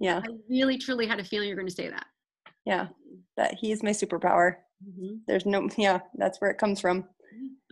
Yeah. 0.00 0.20
I 0.24 0.28
really, 0.48 0.78
truly 0.78 1.06
had 1.06 1.20
a 1.20 1.24
feeling 1.24 1.48
you 1.48 1.54
were 1.54 1.60
going 1.60 1.68
to 1.68 1.74
say 1.74 1.88
that. 1.88 2.06
Yeah. 2.64 2.88
That 3.36 3.54
he's 3.54 3.82
my 3.82 3.90
superpower. 3.90 4.56
Mm-hmm. 4.86 5.16
There's 5.26 5.46
no, 5.46 5.68
yeah, 5.76 6.00
that's 6.16 6.40
where 6.40 6.50
it 6.50 6.58
comes 6.58 6.80
from. 6.80 7.04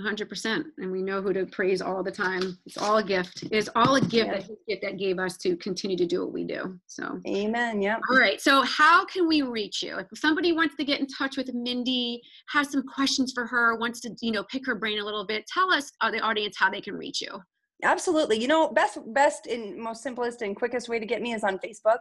100% 0.00 0.64
and 0.78 0.92
we 0.92 1.02
know 1.02 1.22
who 1.22 1.32
to 1.32 1.46
praise 1.46 1.80
all 1.80 2.02
the 2.02 2.10
time. 2.10 2.58
It's 2.66 2.76
all 2.76 2.98
a 2.98 3.02
gift. 3.02 3.44
It's 3.50 3.68
all 3.74 3.96
a 3.96 4.00
gift 4.00 4.30
yeah. 4.66 4.76
that, 4.76 4.82
that 4.82 4.98
gave 4.98 5.18
us 5.18 5.36
to 5.38 5.56
continue 5.56 5.96
to 5.96 6.06
do 6.06 6.22
what 6.22 6.32
we 6.32 6.44
do. 6.44 6.78
So 6.86 7.20
amen. 7.26 7.80
Yeah 7.80 7.98
all 8.10 8.18
right. 8.18 8.40
So 8.40 8.62
how 8.62 9.04
can 9.06 9.26
we 9.26 9.42
reach 9.42 9.82
you? 9.82 9.98
If 9.98 10.06
somebody 10.14 10.52
wants 10.52 10.76
to 10.76 10.84
get 10.84 11.00
in 11.00 11.06
touch 11.06 11.36
with 11.36 11.52
mindy 11.54 12.20
has 12.48 12.70
some 12.70 12.82
questions 12.82 13.32
for 13.32 13.46
her 13.46 13.76
wants 13.76 14.00
to 14.00 14.14
you 14.20 14.32
know 14.32 14.44
pick 14.44 14.66
her 14.66 14.74
brain 14.74 14.98
a 14.98 15.04
little 15.04 15.26
bit 15.26 15.46
tell 15.46 15.72
us 15.72 15.90
uh, 16.00 16.10
the 16.10 16.20
audience 16.20 16.56
how 16.58 16.70
they 16.70 16.80
can 16.80 16.94
reach 16.94 17.20
you. 17.20 17.40
Absolutely. 17.82 18.40
You 18.40 18.48
know, 18.48 18.68
best 18.68 18.98
best 19.12 19.46
and 19.46 19.76
most 19.76 20.02
simplest 20.02 20.42
and 20.42 20.56
quickest 20.56 20.88
way 20.88 20.98
to 20.98 21.06
get 21.06 21.20
me 21.20 21.34
is 21.34 21.44
on 21.44 21.58
Facebook. 21.58 21.98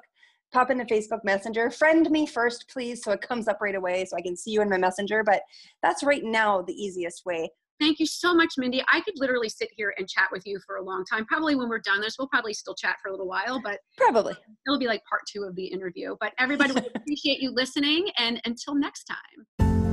Pop 0.55 0.71
into 0.71 0.85
Facebook 0.85 1.21
Messenger. 1.25 1.69
Friend 1.69 2.09
me 2.09 2.25
first, 2.25 2.69
please, 2.71 3.03
so 3.03 3.11
it 3.11 3.19
comes 3.19 3.49
up 3.49 3.57
right 3.59 3.75
away 3.75 4.05
so 4.05 4.15
I 4.15 4.21
can 4.21 4.37
see 4.37 4.51
you 4.51 4.61
in 4.61 4.69
my 4.69 4.77
messenger. 4.77 5.21
But 5.21 5.41
that's 5.83 6.01
right 6.01 6.23
now 6.23 6.61
the 6.61 6.71
easiest 6.71 7.25
way. 7.25 7.49
Thank 7.77 7.99
you 7.99 8.05
so 8.05 8.33
much, 8.33 8.53
Mindy. 8.57 8.81
I 8.89 9.01
could 9.01 9.15
literally 9.17 9.49
sit 9.49 9.67
here 9.75 9.93
and 9.97 10.07
chat 10.07 10.29
with 10.31 10.43
you 10.45 10.57
for 10.65 10.77
a 10.77 10.81
long 10.81 11.03
time. 11.11 11.25
Probably 11.25 11.55
when 11.55 11.67
we're 11.67 11.79
done 11.79 11.99
this, 11.99 12.15
we'll 12.17 12.29
probably 12.29 12.53
still 12.53 12.73
chat 12.73 12.95
for 13.03 13.09
a 13.09 13.11
little 13.11 13.27
while, 13.27 13.61
but 13.61 13.79
probably 13.97 14.33
it'll 14.65 14.79
be 14.79 14.87
like 14.87 15.01
part 15.09 15.23
two 15.29 15.43
of 15.43 15.57
the 15.57 15.65
interview. 15.65 16.15
But 16.21 16.31
everybody, 16.39 16.71
we 16.71 16.87
appreciate 16.95 17.41
you 17.41 17.51
listening. 17.51 18.07
And 18.17 18.39
until 18.45 18.75
next 18.75 19.11
time. 19.59 19.84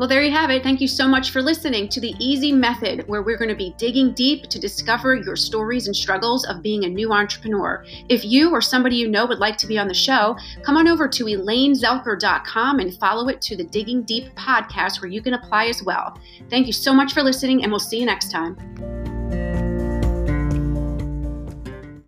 Well, 0.00 0.08
there 0.08 0.22
you 0.22 0.30
have 0.30 0.48
it. 0.48 0.62
Thank 0.62 0.80
you 0.80 0.88
so 0.88 1.06
much 1.06 1.30
for 1.30 1.42
listening 1.42 1.86
to 1.90 2.00
the 2.00 2.14
Easy 2.18 2.52
Method, 2.52 3.06
where 3.06 3.20
we're 3.20 3.36
going 3.36 3.50
to 3.50 3.54
be 3.54 3.74
digging 3.76 4.14
deep 4.14 4.44
to 4.44 4.58
discover 4.58 5.14
your 5.14 5.36
stories 5.36 5.88
and 5.88 5.94
struggles 5.94 6.46
of 6.46 6.62
being 6.62 6.84
a 6.84 6.88
new 6.88 7.12
entrepreneur. 7.12 7.84
If 8.08 8.24
you 8.24 8.50
or 8.50 8.62
somebody 8.62 8.96
you 8.96 9.08
know 9.08 9.26
would 9.26 9.40
like 9.40 9.58
to 9.58 9.66
be 9.66 9.78
on 9.78 9.88
the 9.88 9.92
show, 9.92 10.38
come 10.62 10.78
on 10.78 10.88
over 10.88 11.06
to 11.06 11.24
elainezelker.com 11.26 12.78
and 12.80 12.96
follow 12.96 13.28
it 13.28 13.42
to 13.42 13.56
the 13.58 13.64
Digging 13.64 14.00
Deep 14.04 14.34
podcast, 14.36 15.02
where 15.02 15.10
you 15.10 15.20
can 15.20 15.34
apply 15.34 15.66
as 15.66 15.82
well. 15.82 16.18
Thank 16.48 16.66
you 16.66 16.72
so 16.72 16.94
much 16.94 17.12
for 17.12 17.22
listening, 17.22 17.62
and 17.62 17.70
we'll 17.70 17.78
see 17.78 18.00
you 18.00 18.06
next 18.06 18.30
time. 18.30 19.19